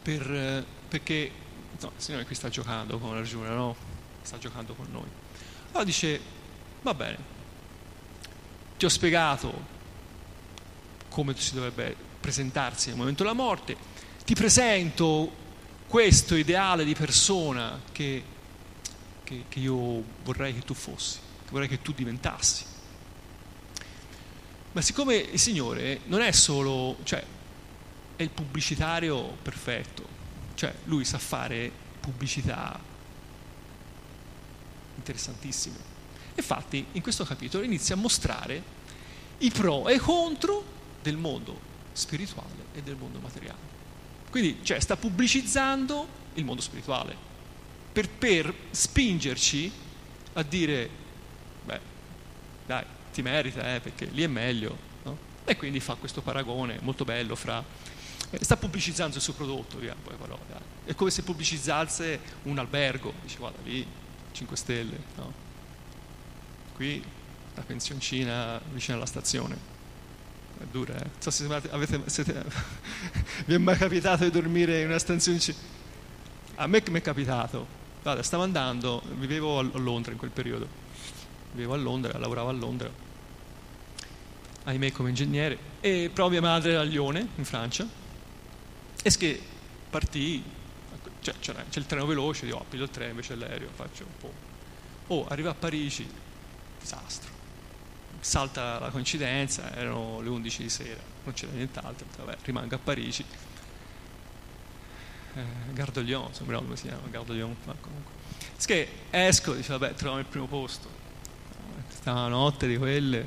[0.00, 1.30] per perché
[1.78, 3.76] no, il Signore qui sta giocando con Arjuna, no?
[4.22, 5.04] Sta giocando con noi.
[5.68, 6.18] Allora dice,
[6.80, 7.18] va bene,
[8.78, 9.52] ti ho spiegato
[11.10, 13.76] come si dovrebbe presentarsi nel momento della morte,
[14.24, 15.30] ti presento
[15.86, 18.24] questo ideale di persona che,
[19.24, 22.72] che, che io vorrei che tu fossi, che vorrei che tu diventassi.
[24.74, 27.24] Ma siccome il Signore non è solo, cioè,
[28.16, 30.04] è il pubblicitario perfetto,
[30.54, 31.70] cioè lui sa fare
[32.00, 32.76] pubblicità
[34.96, 35.76] interessantissime.
[36.34, 38.62] Infatti in questo capitolo inizia a mostrare
[39.38, 40.64] i pro e i contro
[41.02, 41.56] del mondo
[41.92, 43.72] spirituale e del mondo materiale.
[44.28, 47.16] Quindi cioè, sta pubblicizzando il mondo spirituale
[47.92, 49.70] per, per spingerci
[50.32, 50.90] a dire,
[51.64, 51.80] beh,
[52.66, 52.84] dai,
[53.14, 54.76] ti merita, eh, perché lì è meglio.
[55.04, 55.16] No?
[55.44, 57.62] E quindi fa questo paragone molto bello fra...
[58.30, 60.40] Eh, sta pubblicizzando il suo prodotto, via, poi parole,
[60.84, 63.86] È come se pubblicizzasse un albergo, dice guarda lì,
[64.32, 65.32] 5 stelle, no?
[66.74, 67.02] Qui
[67.54, 69.72] la pensioncina vicino alla stazione
[70.58, 71.10] è dura, eh?
[71.18, 72.44] so se avete, siete,
[73.46, 75.38] vi è mai capitato di dormire in una stanzione?
[76.56, 77.82] A me mi è capitato.
[78.02, 80.68] Guarda, stavo andando, vivevo a Londra in quel periodo.
[81.52, 82.90] Vivevo a Londra, lavoravo a Londra,
[84.64, 87.86] ahimè come ingegnere, e proprio mia madre era a Lione, in Francia,
[89.02, 89.40] e che
[89.90, 90.42] partì,
[91.20, 94.32] cioè, c'è, il treno veloce, io oh, piglio il treno invece l'aereo, faccio un po'.
[95.08, 96.08] Oh, arriva a Parigi,
[96.80, 97.34] disastro
[98.24, 103.24] salta la coincidenza, erano le 11 di sera, non c'era nient'altro, vabbè, rimango a Parigi.
[105.34, 105.42] Eh,
[105.72, 108.12] Gardoglion, sembrava come si chiama, Gardoglion, ma comunque.
[108.64, 110.88] Che esco, dice, vabbè, troviamo il primo posto.
[111.88, 113.26] Stava una notte di quelle,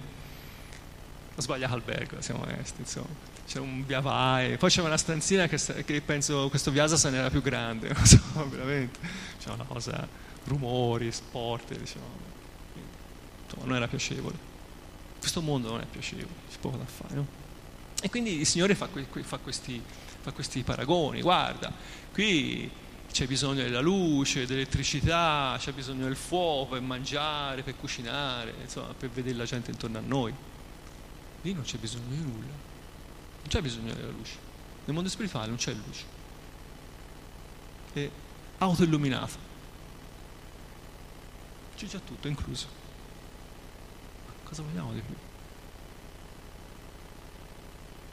[1.37, 3.35] ho sbagliato albergo, siamo onesti, insomma.
[3.45, 7.29] C'era un via vai, poi c'era una stanzina che, che penso questo Viasa se n'era
[7.29, 8.19] più grande, non so,
[8.49, 8.99] veramente.
[9.39, 10.07] C'era una cosa,
[10.45, 12.25] rumori, sport, diciamo.
[13.45, 14.55] Insomma, non era piacevole
[15.27, 17.15] questo mondo non è piacevole, c'è poco da fare.
[17.15, 17.27] No?
[18.01, 18.87] E quindi il Signore fa,
[19.23, 19.81] fa, questi,
[20.21, 21.71] fa questi paragoni, guarda,
[22.13, 22.69] qui
[23.11, 29.09] c'è bisogno della luce, dell'elettricità, c'è bisogno del fuoco per mangiare, per cucinare, insomma, per
[29.09, 30.33] vedere la gente intorno a noi.
[31.41, 34.35] Lì non c'è bisogno di nulla, non c'è bisogno della luce.
[34.85, 36.05] Nel mondo spirituale non c'è luce.
[37.93, 38.09] È
[38.59, 39.45] autoilluminato.
[41.75, 42.67] C'è già tutto incluso.
[44.43, 45.13] Cosa vogliamo di più?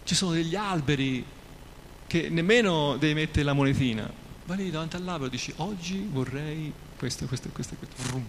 [0.04, 1.24] Ci sono degli alberi
[2.06, 4.10] che nemmeno devi mettere la monetina.
[4.46, 8.20] Vai lì davanti all'albero e dici oggi vorrei questo, questo, questo, questo.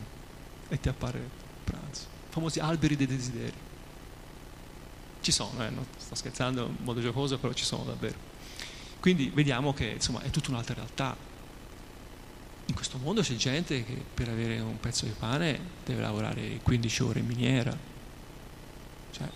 [0.69, 1.29] E ti appare il
[1.63, 2.03] pranzo.
[2.29, 3.53] I famosi alberi dei desideri.
[5.25, 8.15] Ci sono, eh, non sto scherzando in modo giocoso, però ci sono davvero.
[8.99, 11.17] Quindi vediamo che insomma è tutta un'altra realtà
[12.67, 17.03] in questo mondo c'è gente che per avere un pezzo di pane deve lavorare 15
[17.03, 17.75] ore in miniera,
[19.11, 19.27] cioè,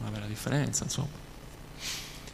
[0.00, 1.24] una bella differenza, insomma.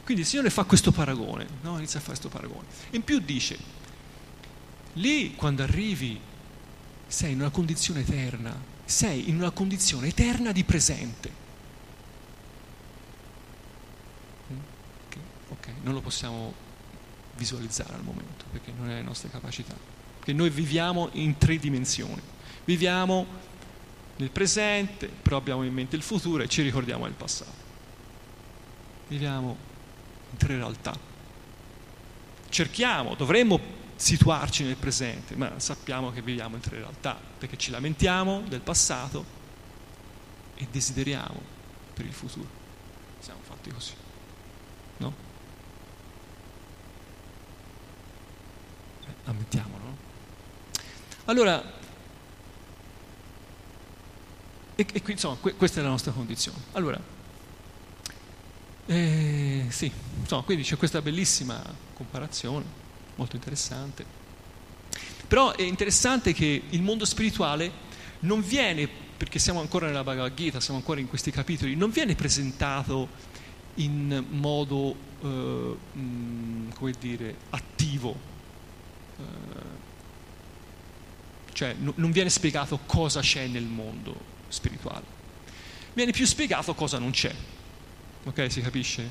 [0.04, 1.76] Quindi il Signore fa questo paragone, no?
[1.76, 2.66] inizia a fare questo paragone.
[2.92, 3.58] In più dice,
[4.94, 6.18] lì quando arrivi
[7.06, 11.30] sei in una condizione eterna, sei in una condizione eterna di presente.
[14.52, 14.58] Mm?
[15.53, 16.53] Ok, non lo possiamo
[17.34, 19.74] visualizzare al momento perché non è le nostre capacità.
[20.16, 22.20] Perché noi viviamo in tre dimensioni.
[22.64, 23.26] Viviamo
[24.16, 27.70] nel presente, però abbiamo in mente il futuro e ci ricordiamo del passato.
[29.09, 29.57] Viviamo
[30.30, 30.98] in tre realtà.
[32.48, 33.61] Cerchiamo, dovremmo
[33.96, 39.24] situarci nel presente, ma sappiamo che viviamo in tre realtà, perché ci lamentiamo del passato
[40.55, 41.40] e desideriamo
[41.94, 42.48] per il futuro.
[43.18, 43.92] Siamo fatti così,
[44.98, 45.30] no?
[49.24, 49.96] Ammettiamolo?
[51.26, 51.62] Allora,
[54.74, 56.58] e, e insomma, que, questa è la nostra condizione.
[56.72, 57.00] Allora,
[58.86, 61.62] eh, sì, insomma, quindi c'è questa bellissima
[61.94, 62.64] comparazione,
[63.16, 64.04] molto interessante.
[65.28, 67.70] Però è interessante che il mondo spirituale
[68.20, 72.14] non viene, perché siamo ancora nella Bhagavad Gita, siamo ancora in questi capitoli, non viene
[72.14, 73.08] presentato
[73.76, 78.30] in modo, eh, mm, come dire, attivo.
[79.22, 79.60] Eh,
[81.52, 84.14] cioè non viene spiegato cosa c'è nel mondo
[84.48, 85.04] spirituale.
[85.92, 87.34] Viene più spiegato cosa non c'è.
[88.24, 89.10] Ok, si capisce?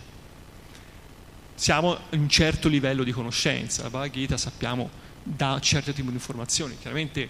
[1.53, 4.89] Siamo in un certo livello di conoscenza, la Bhagavad Gita sappiamo
[5.21, 6.77] da certo tipo di informazioni.
[6.79, 7.29] Chiaramente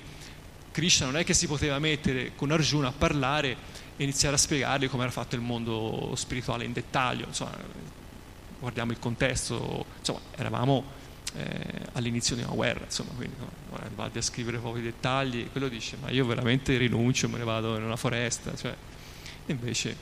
[0.72, 3.58] Krishna non è che si poteva mettere con Arjuna a parlare
[3.98, 7.26] e iniziare a spiegargli come era fatto il mondo spirituale in dettaglio.
[7.28, 7.58] Insomma,
[8.60, 11.00] guardiamo il contesto, insomma, eravamo
[11.34, 13.50] eh, all'inizio di una guerra, insomma, quindi no,
[13.96, 17.84] vado a scrivere pochi dettagli, quello dice ma io veramente rinuncio, me ne vado in
[17.84, 18.76] una foresta, cioè,
[19.48, 19.96] invece,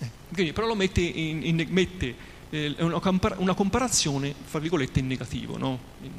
[0.00, 5.00] eh, quindi, però lo mette, in, in, mette eh, una, compar- una, comparazione, fra virgolette,
[5.00, 5.78] in negativo, no?
[6.02, 6.12] in,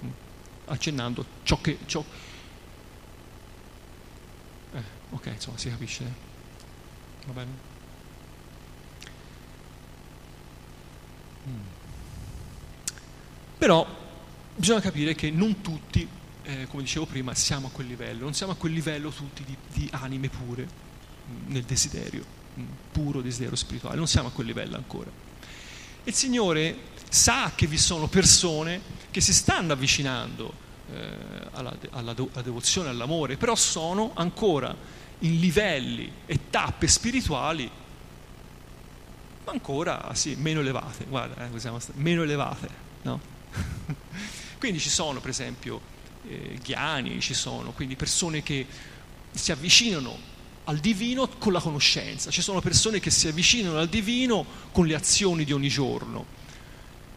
[0.00, 0.12] uh,
[0.66, 1.78] accennando ciò che...
[1.86, 2.04] Ciò...
[4.72, 6.04] Eh, ok, insomma, si capisce.
[7.26, 7.50] Va bene?
[11.48, 11.75] Mm.
[13.58, 13.86] Però
[14.54, 16.06] bisogna capire che non tutti,
[16.42, 19.56] eh, come dicevo prima, siamo a quel livello, non siamo a quel livello tutti di,
[19.72, 22.24] di anime pure mm, nel desiderio,
[22.58, 25.10] mm, puro desiderio spirituale, non siamo a quel livello ancora.
[26.04, 28.80] Il Signore sa che vi sono persone
[29.10, 30.52] che si stanno avvicinando
[30.92, 31.08] eh,
[31.52, 34.74] alla, alla, alla devozione, all'amore, però sono ancora
[35.20, 37.70] in livelli e tappe spirituali
[39.46, 42.68] ma ancora sì, meno elevate, guarda, eh, meno elevate,
[43.02, 43.34] no?
[44.58, 45.80] quindi ci sono per esempio
[46.28, 48.66] eh, ghiani, ci sono quindi persone che
[49.30, 50.34] si avvicinano
[50.64, 54.94] al divino con la conoscenza, ci sono persone che si avvicinano al divino con le
[54.94, 56.26] azioni di ogni giorno,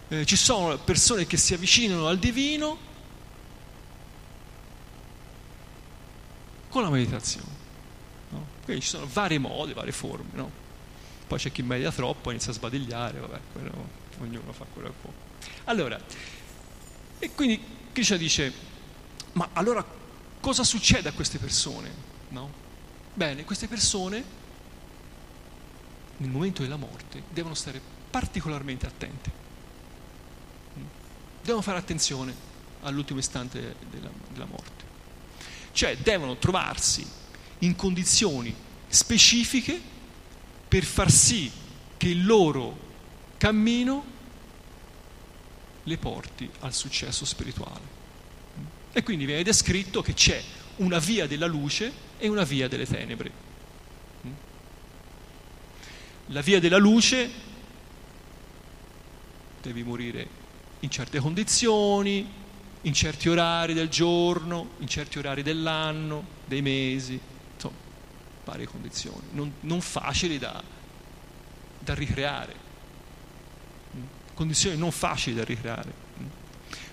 [0.10, 2.78] eh, ci sono persone che si avvicinano al divino
[6.70, 7.58] con la meditazione.
[8.30, 8.46] No?
[8.64, 10.30] Quindi ci sono vari modi, varie forme.
[10.34, 10.52] No?
[11.28, 13.72] Poi c'è chi medita troppo, inizia a sbadigliare, vabbè, quello,
[14.20, 15.12] ognuno fa quello che può.
[15.70, 16.04] Allora,
[17.20, 18.52] e quindi Krishna dice,
[19.34, 19.86] ma allora
[20.40, 21.94] cosa succede a queste persone?
[22.30, 22.52] No?
[23.14, 24.24] Bene, queste persone
[26.18, 29.32] nel momento della morte devono stare particolarmente attente.
[31.44, 32.34] Devono fare attenzione
[32.82, 34.86] all'ultimo istante della, della morte.
[35.72, 37.08] Cioè devono trovarsi
[37.60, 38.56] in condizioni
[38.88, 39.80] specifiche
[40.68, 41.52] per far sì
[41.96, 42.76] che il loro
[43.38, 44.18] cammino
[45.90, 47.98] le porti al successo spirituale.
[48.94, 50.42] E quindi viene descritto che c'è
[50.78, 53.48] una via della luce e una via delle tenebre.
[56.28, 57.30] La via della luce
[59.62, 60.38] devi morire
[60.82, 62.32] in certe condizioni,
[62.82, 67.20] in certi orari del giorno, in certi orari dell'anno, dei mesi,
[67.56, 67.76] insomma,
[68.46, 70.62] varie condizioni, non, non facili da,
[71.80, 72.68] da ricreare
[74.40, 75.94] condizioni non facili da ricreare.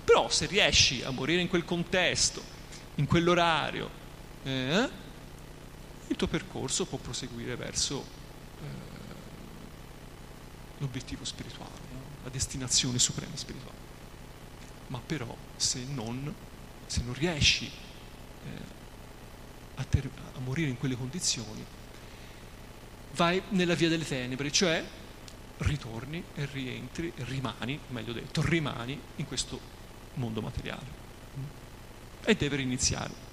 [0.03, 2.42] Però se riesci a morire in quel contesto,
[2.97, 3.88] in quell'orario,
[4.42, 4.88] eh,
[6.09, 8.05] il tuo percorso può proseguire verso
[8.61, 8.66] eh,
[10.78, 12.01] l'obiettivo spirituale, no?
[12.24, 13.78] la destinazione suprema spirituale.
[14.88, 16.34] Ma però se non,
[16.86, 18.49] se non riesci eh,
[19.76, 21.64] a, ter- a morire in quelle condizioni,
[23.12, 24.84] vai nella via delle tenebre, cioè
[25.59, 29.59] ritorni e rientri, rimani, meglio detto, rimani in questo
[30.14, 31.04] mondo materiale.
[32.24, 33.24] E devi riniziare.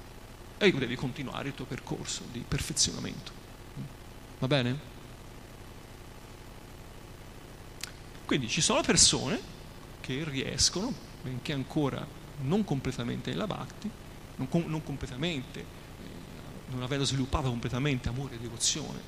[0.58, 3.32] E devi continuare il tuo percorso di perfezionamento.
[4.40, 4.92] Va bene?
[8.26, 9.40] Quindi ci sono persone
[10.00, 12.06] che riescono, benché ancora
[12.42, 13.90] non completamente nella Bhakti,
[14.38, 15.66] non, com- non completamente, eh,
[16.72, 19.00] non avendo sviluppato completamente amore e devozione,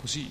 [0.00, 0.30] così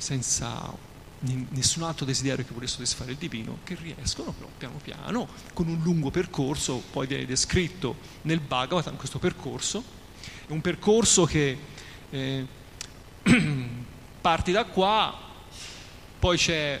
[0.00, 0.88] senza
[1.22, 5.80] nessun altro desiderio che volesse soddisfare il divino, che riescono però piano piano, con un
[5.82, 9.82] lungo percorso, poi viene descritto nel Bhagavatam questo percorso,
[10.46, 11.58] è un percorso che
[12.10, 12.46] eh,
[14.20, 15.28] parti da qua,
[16.18, 16.80] poi c'è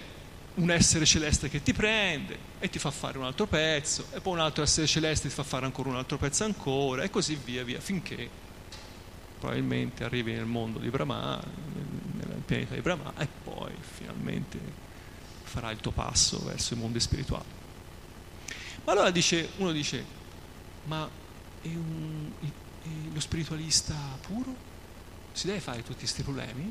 [0.54, 4.34] un essere celeste che ti prende e ti fa fare un altro pezzo, e poi
[4.34, 7.62] un altro essere celeste ti fa fare ancora un altro pezzo ancora, e così via
[7.62, 8.39] via, finché
[9.40, 11.42] probabilmente arrivi nel mondo di Brahma,
[12.44, 14.58] pianeta di Brahma e poi finalmente
[15.42, 17.48] farà il tuo passo verso i mondi spirituali.
[18.84, 20.04] Ma allora dice, uno dice,
[20.84, 21.08] ma
[21.62, 24.54] è, un, è lo spiritualista puro?
[25.32, 26.64] Si deve fare tutti questi problemi?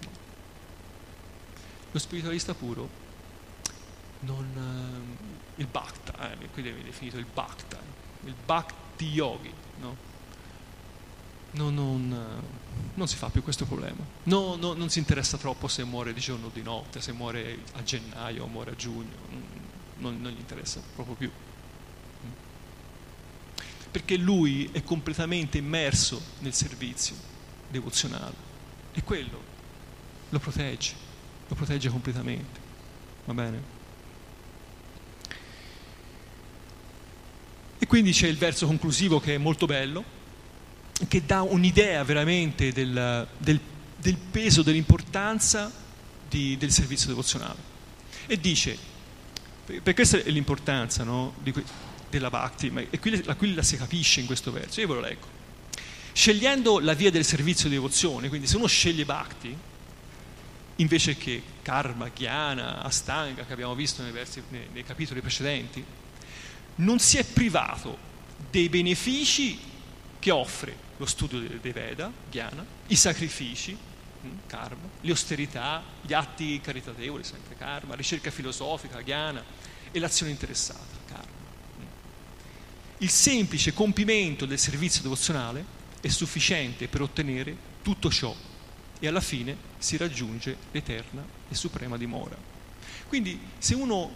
[0.00, 0.10] No.
[1.90, 2.88] Lo spiritualista puro
[4.20, 5.16] non...
[5.56, 7.78] il bhakta, eh, qui devi definito il bhakta,
[8.24, 10.10] il bhakti yogi, no?
[11.52, 12.42] Non, non,
[12.94, 14.04] non, si fa più questo problema.
[14.24, 17.58] No, no, non si interessa troppo se muore di giorno o di notte, se muore
[17.72, 19.16] a gennaio o muore a giugno,
[19.98, 21.30] non, non gli interessa proprio più.
[23.90, 27.14] Perché lui è completamente immerso nel servizio
[27.68, 28.50] devozionale
[28.92, 29.50] e quello
[30.30, 30.94] lo protegge,
[31.48, 32.60] lo protegge completamente.
[33.26, 33.80] Va bene?
[37.78, 40.20] E quindi c'è il verso conclusivo che è molto bello,
[41.08, 43.60] che dà un'idea veramente del, del,
[43.96, 45.70] del peso, dell'importanza
[46.28, 47.70] di, del servizio devozionale.
[48.26, 48.76] E dice,
[49.82, 51.52] per questa è l'importanza no, di,
[52.08, 55.00] della Bhakti, e qui, la, qui la si capisce in questo verso, io ve lo
[55.00, 55.26] leggo.
[56.12, 59.56] Scegliendo la via del servizio di devozione, quindi se uno sceglie Bhakti,
[60.76, 65.84] invece che karma, jnana, astanga, che abbiamo visto nei, versi, nei, nei capitoli precedenti,
[66.76, 68.10] non si è privato
[68.50, 69.58] dei benefici
[70.18, 73.76] che offre lo studio dei Veda, Jnana, i sacrifici,
[74.22, 79.42] hm, karma, le austerità, gli atti caritatevoli, sempre karma, ricerca filosofica, Jnana,
[79.90, 81.24] e l'azione interessata, karma.
[81.78, 81.84] Hm.
[82.98, 88.34] Il semplice compimento del servizio devozionale è sufficiente per ottenere tutto ciò
[88.98, 92.36] e alla fine si raggiunge l'eterna e suprema dimora.
[93.08, 94.10] Quindi se uno,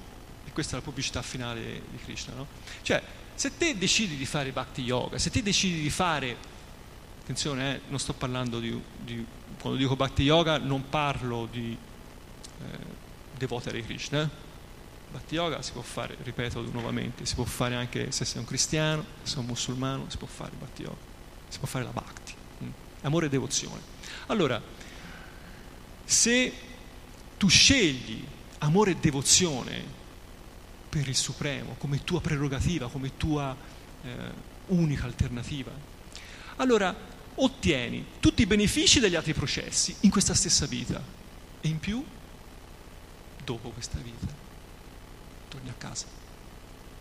[0.47, 2.47] e questa è la pubblicità finale di Krishna, no?
[2.83, 3.03] cioè
[3.35, 6.37] se te decidi di fare bhakti yoga, se te decidi di fare
[7.27, 9.27] attenzione, eh, non sto parlando di, di,
[9.61, 12.79] quando dico Bhakti Yoga non parlo di eh,
[13.37, 14.31] devoti Hare Krishna.
[15.11, 19.05] Bhakti Yoga si può fare, ripeto nuovamente, si può fare anche se sei un cristiano,
[19.25, 20.97] se sei un musulmano, si può fare Bhakti Yoga,
[21.49, 22.69] si può fare la Bhakti, mm.
[23.03, 23.81] amore e devozione.
[24.27, 24.63] Allora,
[26.05, 26.53] se
[27.37, 28.25] tu scegli
[28.59, 29.83] amore e devozione
[30.89, 33.57] per il Supremo come tua prerogativa, come tua
[34.05, 34.15] eh,
[34.67, 35.73] unica alternativa,
[36.59, 41.03] allora ottieni tutti i benefici degli altri processi in questa stessa vita
[41.61, 42.05] e in più
[43.45, 44.27] dopo questa vita
[45.49, 46.07] torni a casa,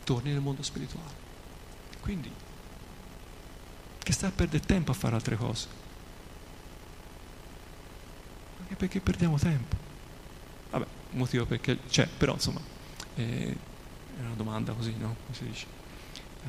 [0.03, 1.23] torni nel mondo spirituale.
[1.99, 2.31] Quindi
[4.05, 5.67] che sta a perdere tempo a fare altre cose.
[8.59, 9.75] Anche perché perdiamo tempo.
[10.69, 12.61] Vabbè, motivo perché c'è, però insomma,
[13.15, 13.57] eh,
[14.17, 15.15] è una domanda così, no?
[15.25, 15.65] Come si dice?
[16.43, 16.47] Eh,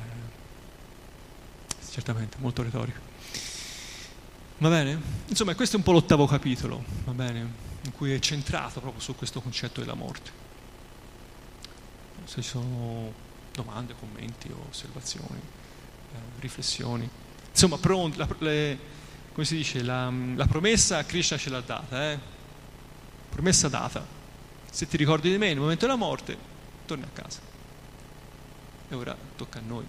[1.89, 3.06] certamente, molto retorica.
[4.59, 4.99] Va bene?
[5.27, 7.65] Insomma, questo è un po' l'ottavo capitolo, va bene?
[7.83, 10.31] In cui è centrato proprio su questo concetto della morte.
[12.23, 13.13] Se ci sono
[13.53, 15.39] domande, commenti osservazioni,
[16.11, 17.07] eh, riflessioni.
[17.51, 18.79] Insomma, pronti, la, le,
[19.31, 22.19] come si dice, la, la, promessa Krishna ce l'ha data, eh?
[23.29, 24.03] Promessa data.
[24.71, 26.35] Se ti ricordi di me nel momento della morte,
[26.87, 27.41] torni a casa.
[28.89, 29.85] E ora tocca a noi,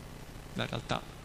[0.52, 1.16] la realtà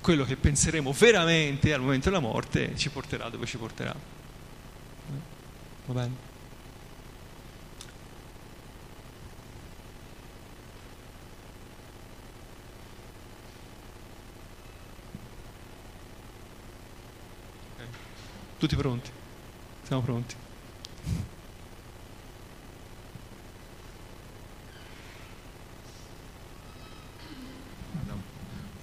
[0.00, 3.94] quello che penseremo veramente al momento della morte ci porterà dove ci porterà.
[5.86, 6.26] Va bene?
[18.58, 19.10] Tutti pronti?
[19.84, 20.34] Siamo pronti?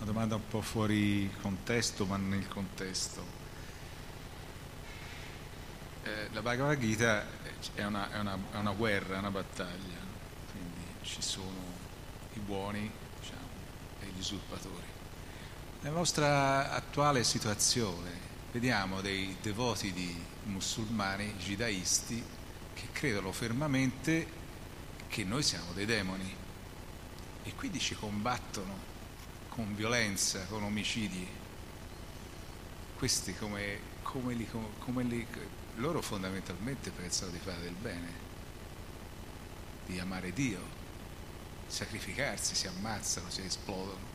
[0.05, 3.25] Domanda un po' fuori contesto, ma nel contesto.
[6.03, 7.25] Eh, la Bhagavad Gita
[7.73, 9.97] è una, è, una, è una, guerra, è una battaglia,
[10.51, 11.73] quindi ci sono
[12.33, 12.89] i buoni
[13.19, 13.47] diciamo,
[14.01, 14.85] e gli usurpatori.
[15.81, 18.11] Nella nostra attuale situazione
[18.51, 22.23] vediamo dei devoti di musulmani, jidaisti,
[22.75, 24.43] che credono fermamente
[25.07, 26.35] che noi siamo dei demoni
[27.43, 28.93] e quindi ci combattono
[29.55, 31.25] con violenza, con omicidi.
[32.97, 34.47] Questi come, come, li,
[34.79, 35.25] come li,
[35.75, 38.11] loro fondamentalmente pensano di fare del bene,
[39.85, 40.59] di amare Dio,
[41.67, 44.13] sacrificarsi, si ammazzano, si esplodono.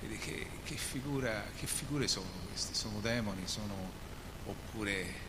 [0.00, 2.74] Vedi che, che, figura, che figure sono queste?
[2.74, 3.48] Sono demoni?
[3.48, 3.74] Sono
[4.44, 5.26] oppure...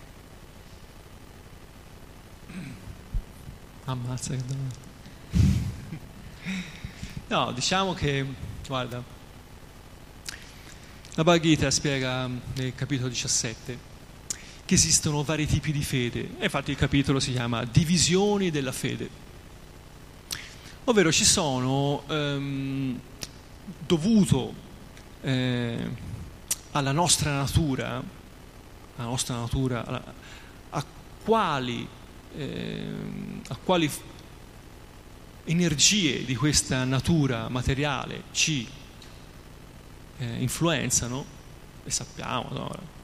[3.86, 4.88] Ammazza che domanda.
[7.30, 8.26] No, diciamo che,
[8.66, 9.04] guarda,
[11.20, 13.78] la Bhagavad Gita spiega mm, nel capitolo 17
[14.64, 19.10] che esistono vari tipi di fede, infatti il capitolo si chiama Divisioni della fede,
[20.86, 23.00] ovvero ci sono ehm,
[23.86, 24.54] dovuto
[25.20, 25.90] eh,
[26.72, 28.02] alla nostra natura,
[28.96, 30.14] alla nostra natura, alla,
[30.70, 30.86] a
[31.26, 31.86] quali,
[32.38, 32.84] eh,
[33.46, 33.92] a quali
[35.44, 38.78] energie di questa natura materiale ci
[40.20, 41.26] eh, influenzano,
[41.84, 42.98] e sappiamo, no?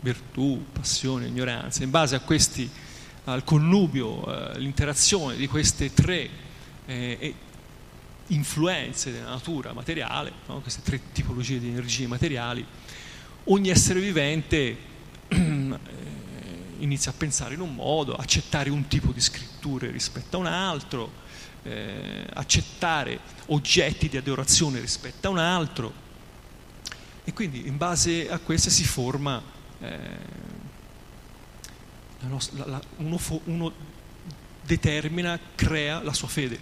[0.00, 2.68] virtù, passione, ignoranza, in base questi,
[3.24, 6.28] al connubio, eh, l'interazione di queste tre
[6.86, 7.34] eh,
[8.28, 10.60] influenze della natura materiale, no?
[10.60, 12.64] queste tre tipologie di energie materiali,
[13.44, 14.76] ogni essere vivente
[15.28, 15.78] eh,
[16.78, 21.26] inizia a pensare in un modo, accettare un tipo di scritture rispetto a un altro,
[21.68, 26.06] eh, accettare oggetti di adorazione rispetto a un altro
[27.24, 29.42] e quindi in base a questo si forma
[29.80, 29.98] eh,
[32.20, 33.72] la nostra, la, uno, uno
[34.62, 36.58] determina, crea la sua fede.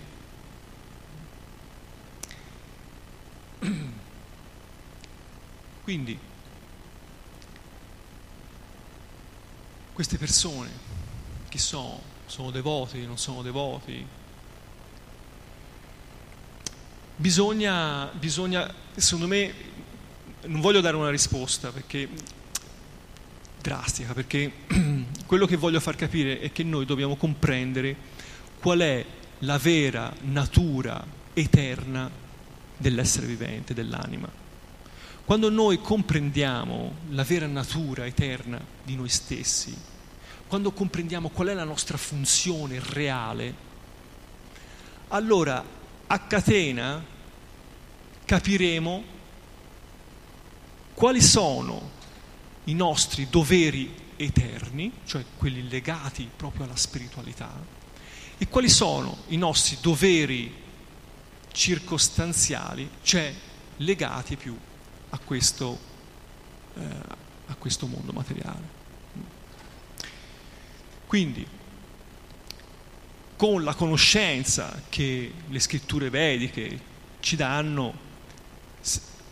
[5.83, 6.19] Quindi
[9.93, 10.71] queste persone,
[11.49, 12.15] chi sono?
[12.27, 14.05] Sono devoti, non sono devoti?
[17.19, 19.55] Bisogna, bisogna, secondo me,
[20.43, 22.07] non voglio dare una risposta perché
[23.59, 24.53] drastica, perché
[25.25, 27.97] quello che voglio far capire è che noi dobbiamo comprendere
[28.61, 29.03] qual è
[29.39, 31.03] la vera natura
[31.33, 32.11] eterna
[32.77, 34.31] dell'essere vivente, dell'anima.
[35.25, 39.75] Quando noi comprendiamo la vera natura eterna di noi stessi,
[40.47, 43.55] quando comprendiamo qual è la nostra funzione reale,
[45.09, 45.76] allora
[46.09, 47.05] a catena
[48.25, 49.05] capiremo
[50.95, 51.91] quali sono
[52.65, 57.53] i nostri doveri eterni, cioè quelli legati proprio alla spiritualità,
[58.39, 60.65] e quali sono i nostri doveri
[61.53, 63.33] circostanziali, cioè
[63.79, 64.57] legati più
[65.11, 65.79] a questo,
[66.75, 66.85] eh,
[67.47, 68.75] a questo mondo materiale.
[71.07, 71.47] Quindi
[73.37, 76.81] con la conoscenza che le scritture vediche
[77.21, 78.05] ci danno,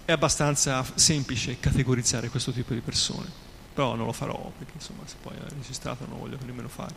[0.05, 3.31] è abbastanza semplice categorizzare questo tipo di persone,
[3.73, 6.95] però non lo farò perché insomma se poi è registrato non voglio nemmeno fare.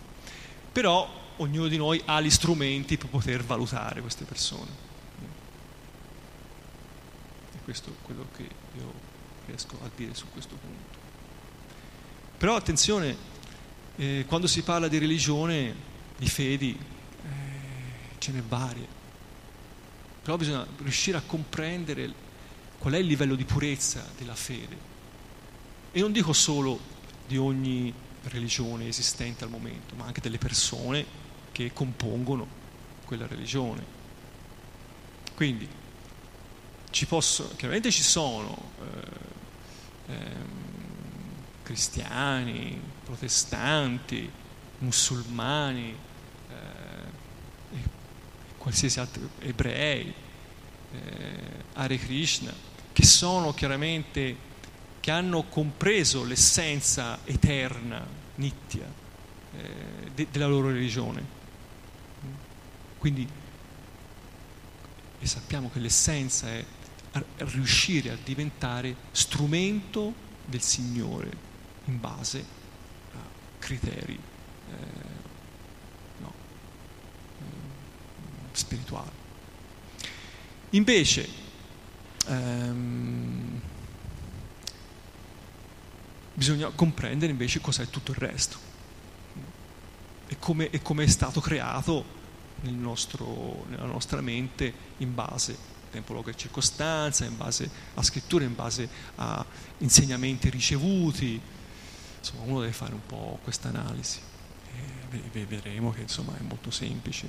[0.71, 4.85] Però ognuno di noi ha gli strumenti per poter valutare queste persone.
[7.63, 8.93] Questo è quello che io
[9.45, 10.97] riesco a dire su questo punto.
[12.37, 13.15] Però attenzione,
[13.97, 15.75] eh, quando si parla di religione,
[16.17, 16.77] di fedi,
[18.27, 18.87] ce n'è varie.
[20.21, 22.13] Però bisogna riuscire a comprendere
[22.77, 24.95] qual è il livello di purezza della fede.
[25.91, 26.77] E non dico solo
[27.25, 31.05] di ogni religione esistente al momento, ma anche delle persone
[31.53, 32.45] che compongono
[33.05, 33.95] quella religione.
[35.33, 35.67] Quindi
[36.89, 40.15] ci possono, chiaramente ci sono eh, eh,
[41.63, 44.29] cristiani, protestanti,
[44.79, 45.95] musulmani,
[48.67, 50.13] qualsiasi altro, ebrei,
[50.91, 52.53] eh, Hare Krishna,
[52.91, 54.35] che sono chiaramente,
[54.99, 58.05] che hanno compreso l'essenza eterna,
[58.35, 58.85] nitya,
[59.55, 61.25] eh, de, della loro religione.
[62.97, 63.25] Quindi,
[65.19, 66.65] e sappiamo che l'essenza è
[67.37, 70.13] riuscire a diventare strumento
[70.43, 71.31] del Signore
[71.85, 72.45] in base
[73.13, 73.19] a
[73.59, 74.19] criteri
[74.69, 74.96] eh,
[78.57, 79.11] spirituali.
[80.71, 81.29] Invece,
[82.25, 83.61] ehm,
[86.33, 88.57] bisogna comprendere invece cos'è tutto il resto
[90.27, 92.15] e come, e come è stato creato
[92.61, 98.03] nel nostro, nella nostra mente in base a tempo, luogo e circostanza, in base a
[98.03, 99.45] scritture, in base a
[99.77, 101.39] insegnamenti ricevuti.
[102.17, 104.19] Insomma, uno deve fare un po' questa analisi
[105.09, 107.27] vedremo che insomma è molto semplice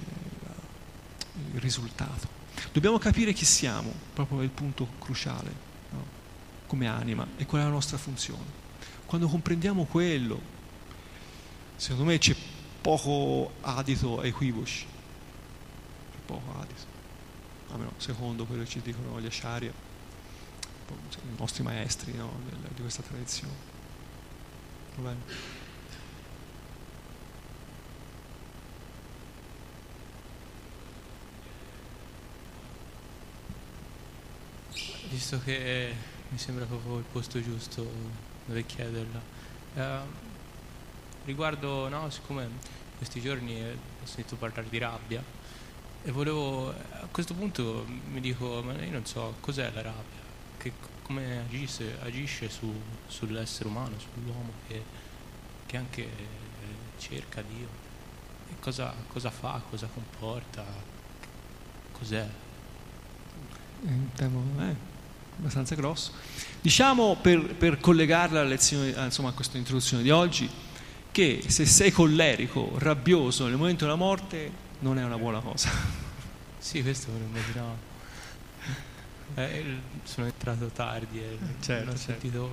[1.52, 2.36] il risultato.
[2.72, 5.52] Dobbiamo capire chi siamo, proprio è il punto cruciale,
[5.90, 6.04] no?
[6.66, 8.66] come anima e qual è la nostra funzione.
[9.06, 10.40] Quando comprendiamo quello,
[11.76, 12.36] secondo me c'è
[12.80, 14.84] poco adito a equivoci,
[16.12, 16.82] c'è poco adito,
[17.70, 19.72] almeno secondo quello che ci dicono gli Asciaria,
[20.90, 22.40] i nostri maestri no?
[22.74, 23.76] di questa tradizione.
[24.96, 25.57] Va bene?
[35.10, 35.94] Visto che
[36.28, 37.90] mi sembra proprio il posto giusto
[38.44, 39.20] dove chiederla.
[39.74, 39.98] Eh,
[41.24, 42.48] riguardo, no, siccome
[42.96, 45.22] questi giorni ho sentito parlare di rabbia
[46.02, 50.20] e volevo, a questo punto mi dico, ma io non so cos'è la rabbia,
[50.56, 52.72] che, come agisce, agisce su,
[53.06, 54.82] sull'essere umano, sull'uomo che,
[55.66, 56.26] che anche eh,
[56.98, 57.68] cerca Dio,
[58.50, 60.64] e cosa, cosa fa, cosa comporta,
[61.92, 62.28] cos'è.
[64.14, 64.97] Temo, eh
[65.38, 66.12] abbastanza grosso.
[66.60, 70.48] Diciamo per, per collegarla alla lezione, insomma, a questa introduzione di oggi,
[71.10, 75.70] che se sei collerico, rabbioso nel momento della morte, non è una buona cosa.
[76.60, 77.76] Sì, questo me lo immaginavo.
[79.36, 79.64] Eh,
[80.02, 81.96] sono entrato tardi e certo, non ho certo.
[81.96, 82.50] sentito,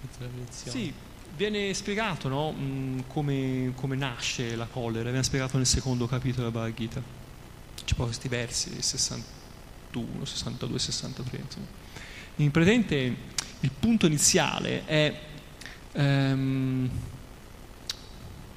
[0.00, 0.78] sentito la lezione.
[0.78, 0.92] Sì,
[1.36, 2.52] viene spiegato no?
[2.52, 7.00] mm, come, come, nasce la collera, viene spiegato nel secondo capitolo della Bhagavad Gita.
[7.84, 11.38] C'è poi questi versi 61, 62, 63.
[11.38, 11.66] Insomma.
[12.36, 13.16] In presente
[13.60, 15.20] il punto iniziale è,
[15.92, 16.90] ehm,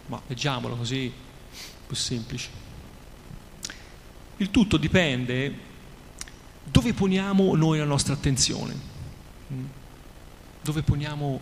[0.07, 1.11] ma leggiamolo così,
[1.87, 2.49] più semplice.
[4.37, 5.67] Il tutto dipende
[6.65, 8.75] dove poniamo noi la nostra attenzione,
[9.53, 9.65] mm?
[10.61, 11.39] dove poniamo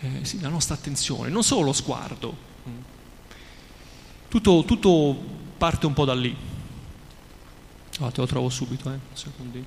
[0.00, 2.36] eh, sì, la nostra attenzione, non solo lo sguardo.
[2.68, 2.78] Mm?
[4.28, 5.16] Tutto, tutto
[5.58, 6.34] parte un po' da lì.
[8.00, 8.98] Ah, te lo trovo subito, eh,
[9.36, 9.64] un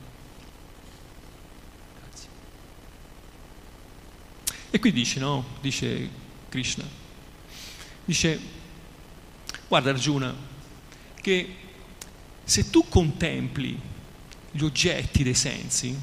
[4.69, 5.43] E qui dice, no?
[5.61, 6.09] Dice
[6.49, 6.83] Krishna.
[8.05, 8.39] Dice,
[9.67, 10.33] guarda Arjuna,
[11.21, 11.55] che
[12.43, 13.79] se tu contempli
[14.51, 15.97] gli oggetti dei sensi,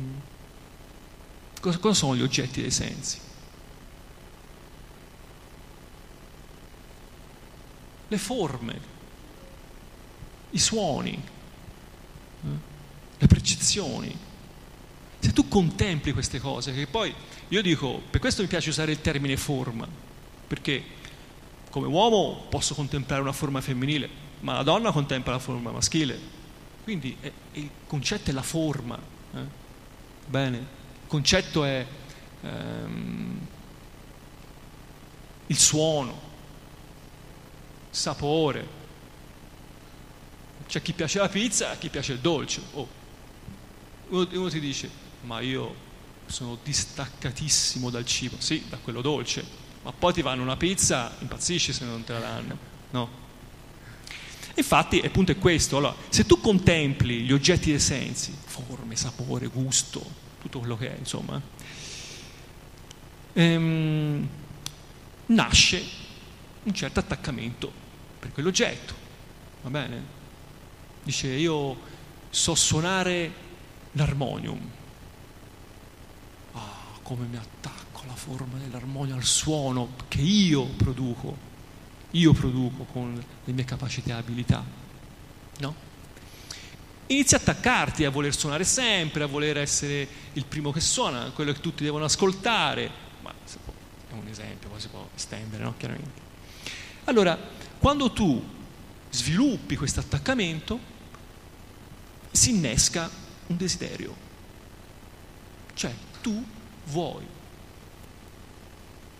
[0.00, 0.16] mm,
[1.60, 3.18] cosa, cosa sono gli oggetti dei sensi?
[8.08, 8.80] Le forme,
[10.50, 11.12] i suoni,
[12.44, 12.48] eh,
[13.18, 14.16] le percezioni.
[15.18, 17.14] Se tu contempli queste cose, che poi
[17.48, 19.86] io dico, per questo mi piace usare il termine forma,
[20.46, 20.82] perché
[21.70, 24.08] come uomo posso contemplare una forma femminile,
[24.40, 26.18] ma la donna contempla la forma maschile.
[26.82, 28.98] Quindi è, il concetto è la forma.
[29.34, 29.44] Eh?
[30.26, 31.86] Bene, il concetto è
[32.42, 33.46] ehm,
[35.46, 36.20] il suono,
[37.90, 38.84] il sapore.
[40.66, 42.60] C'è chi piace la pizza e chi piace il dolce.
[42.72, 42.88] Oh.
[44.08, 44.90] Uno, uno ti dice,
[45.22, 45.85] ma io
[46.26, 49.44] sono distaccatissimo dal cibo, sì, da quello dolce,
[49.82, 52.58] ma poi ti vanno una pizza, impazzisci se non te la danno,
[52.90, 53.24] no?
[54.56, 55.76] Infatti, il punto è questo.
[55.76, 60.04] Allora, se tu contempli gli oggetti dei sensi, forme, sapore, gusto,
[60.40, 61.40] tutto quello che è, insomma,
[63.34, 64.28] ehm,
[65.26, 65.82] nasce
[66.62, 67.70] un certo attaccamento
[68.18, 68.94] per quell'oggetto.
[69.62, 70.02] Va bene?
[71.02, 71.78] Dice, io
[72.30, 73.32] so suonare
[73.92, 74.70] l'armonium.
[77.06, 81.54] Come mi attacco la forma dell'armonium al suono che io produco
[82.10, 84.64] io produco con le mie capacità e abilità.
[85.58, 85.74] No?
[87.08, 91.52] Inizi a attaccarti a voler suonare sempre, a voler essere il primo che suona, quello
[91.52, 92.90] che tutti devono ascoltare,
[93.22, 95.74] ma è un esempio, poi si può estendere, no?
[95.76, 96.24] Chiaramente.
[97.04, 97.38] Allora,
[97.78, 98.42] quando tu
[99.10, 100.94] sviluppi questo attaccamento,
[102.32, 103.08] si innesca
[103.46, 104.24] un desiderio.
[105.74, 106.44] Cioè, tu
[106.86, 107.24] vuoi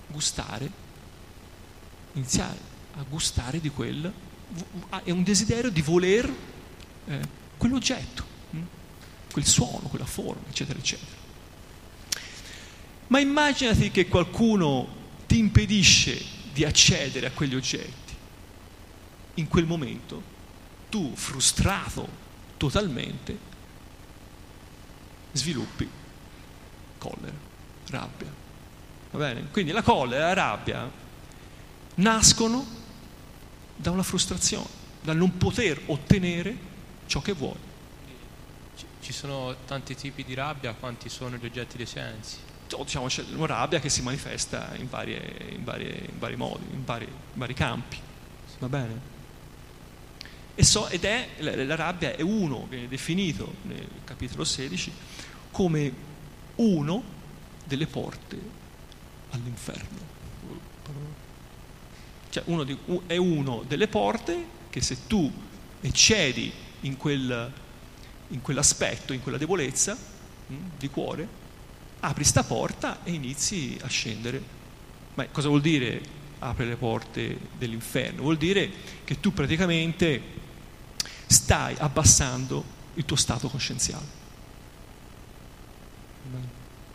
[0.07, 0.71] gustare,
[2.12, 2.59] iniziare
[2.97, 4.12] a gustare di quel,
[5.05, 6.33] è un desiderio di voler
[7.07, 7.21] eh,
[7.57, 8.62] quell'oggetto, hm?
[9.33, 11.25] quel suono, quella forma, eccetera, eccetera.
[13.09, 18.14] Ma immaginati che qualcuno ti impedisce di accedere a quegli oggetti.
[19.35, 20.35] In quel momento
[20.89, 22.09] tu, frustrato
[22.57, 23.39] totalmente,
[25.33, 25.89] sviluppi
[26.97, 27.46] collera,
[27.91, 28.32] rabbia.
[29.11, 29.49] Va bene?
[29.51, 30.91] Quindi la collera e la rabbia
[31.97, 32.64] nascono
[33.76, 34.68] da una frustrazione,
[35.03, 36.57] dal non poter ottenere
[37.07, 37.64] ciò che vuoi.
[39.01, 42.39] Ci sono tanti tipi di rabbia, quanti sono gli oggetti dei sensi?
[42.72, 46.64] O diciamo c'è una rabbia che si manifesta in, varie, in, varie, in vari modi,
[46.72, 47.99] in vari, in vari campi.
[48.59, 49.14] Va bene?
[50.57, 54.91] So, ed è, la, la rabbia è uno, viene definito nel capitolo 16
[55.51, 55.93] come
[56.57, 57.03] uno
[57.67, 58.39] delle porte
[59.31, 60.17] all'inferno
[62.37, 65.33] cioè uno di, è uno delle porte che se tu
[65.81, 67.51] eccedi in, quel,
[68.29, 71.29] in quell'aspetto, in quella debolezza mh, hm, di cuore,
[72.01, 74.43] apri sta porta e inizi a scendere.
[75.14, 76.03] Ma cosa vuol dire
[76.41, 78.21] apre le porte dell'inferno?
[78.21, 78.71] Vuol dire
[79.05, 80.21] che tu praticamente
[81.27, 82.62] stai abbassando
[82.95, 84.25] il tuo stato coscienziale.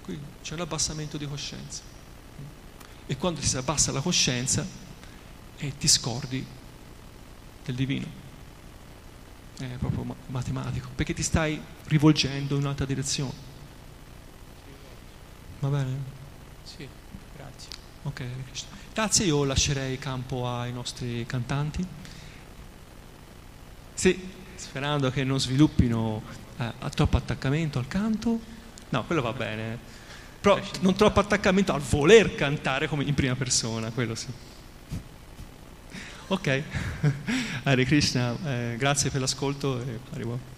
[0.03, 1.81] Quindi c'è un abbassamento di coscienza.
[3.05, 4.65] E quando si abbassa la coscienza,
[5.57, 6.43] e ti scordi
[7.65, 8.19] del divino.
[9.57, 13.33] È proprio matematico, perché ti stai rivolgendo in un'altra direzione.
[15.59, 15.97] Va bene?
[16.63, 16.87] Sì,
[17.35, 17.69] grazie.
[18.03, 18.23] Ok,
[18.93, 19.25] grazie.
[19.25, 21.85] Io lascerei campo ai nostri cantanti.
[23.93, 26.23] Sì, sperando che non sviluppino
[26.57, 28.39] eh, troppo attaccamento al canto.
[28.91, 29.77] No, quello va bene.
[30.39, 34.27] Però non troppo attaccamento al voler cantare come in prima persona, quello sì.
[36.27, 36.63] Ok,
[37.63, 40.50] Hare Krishna, eh, grazie per l'ascolto e arrivo.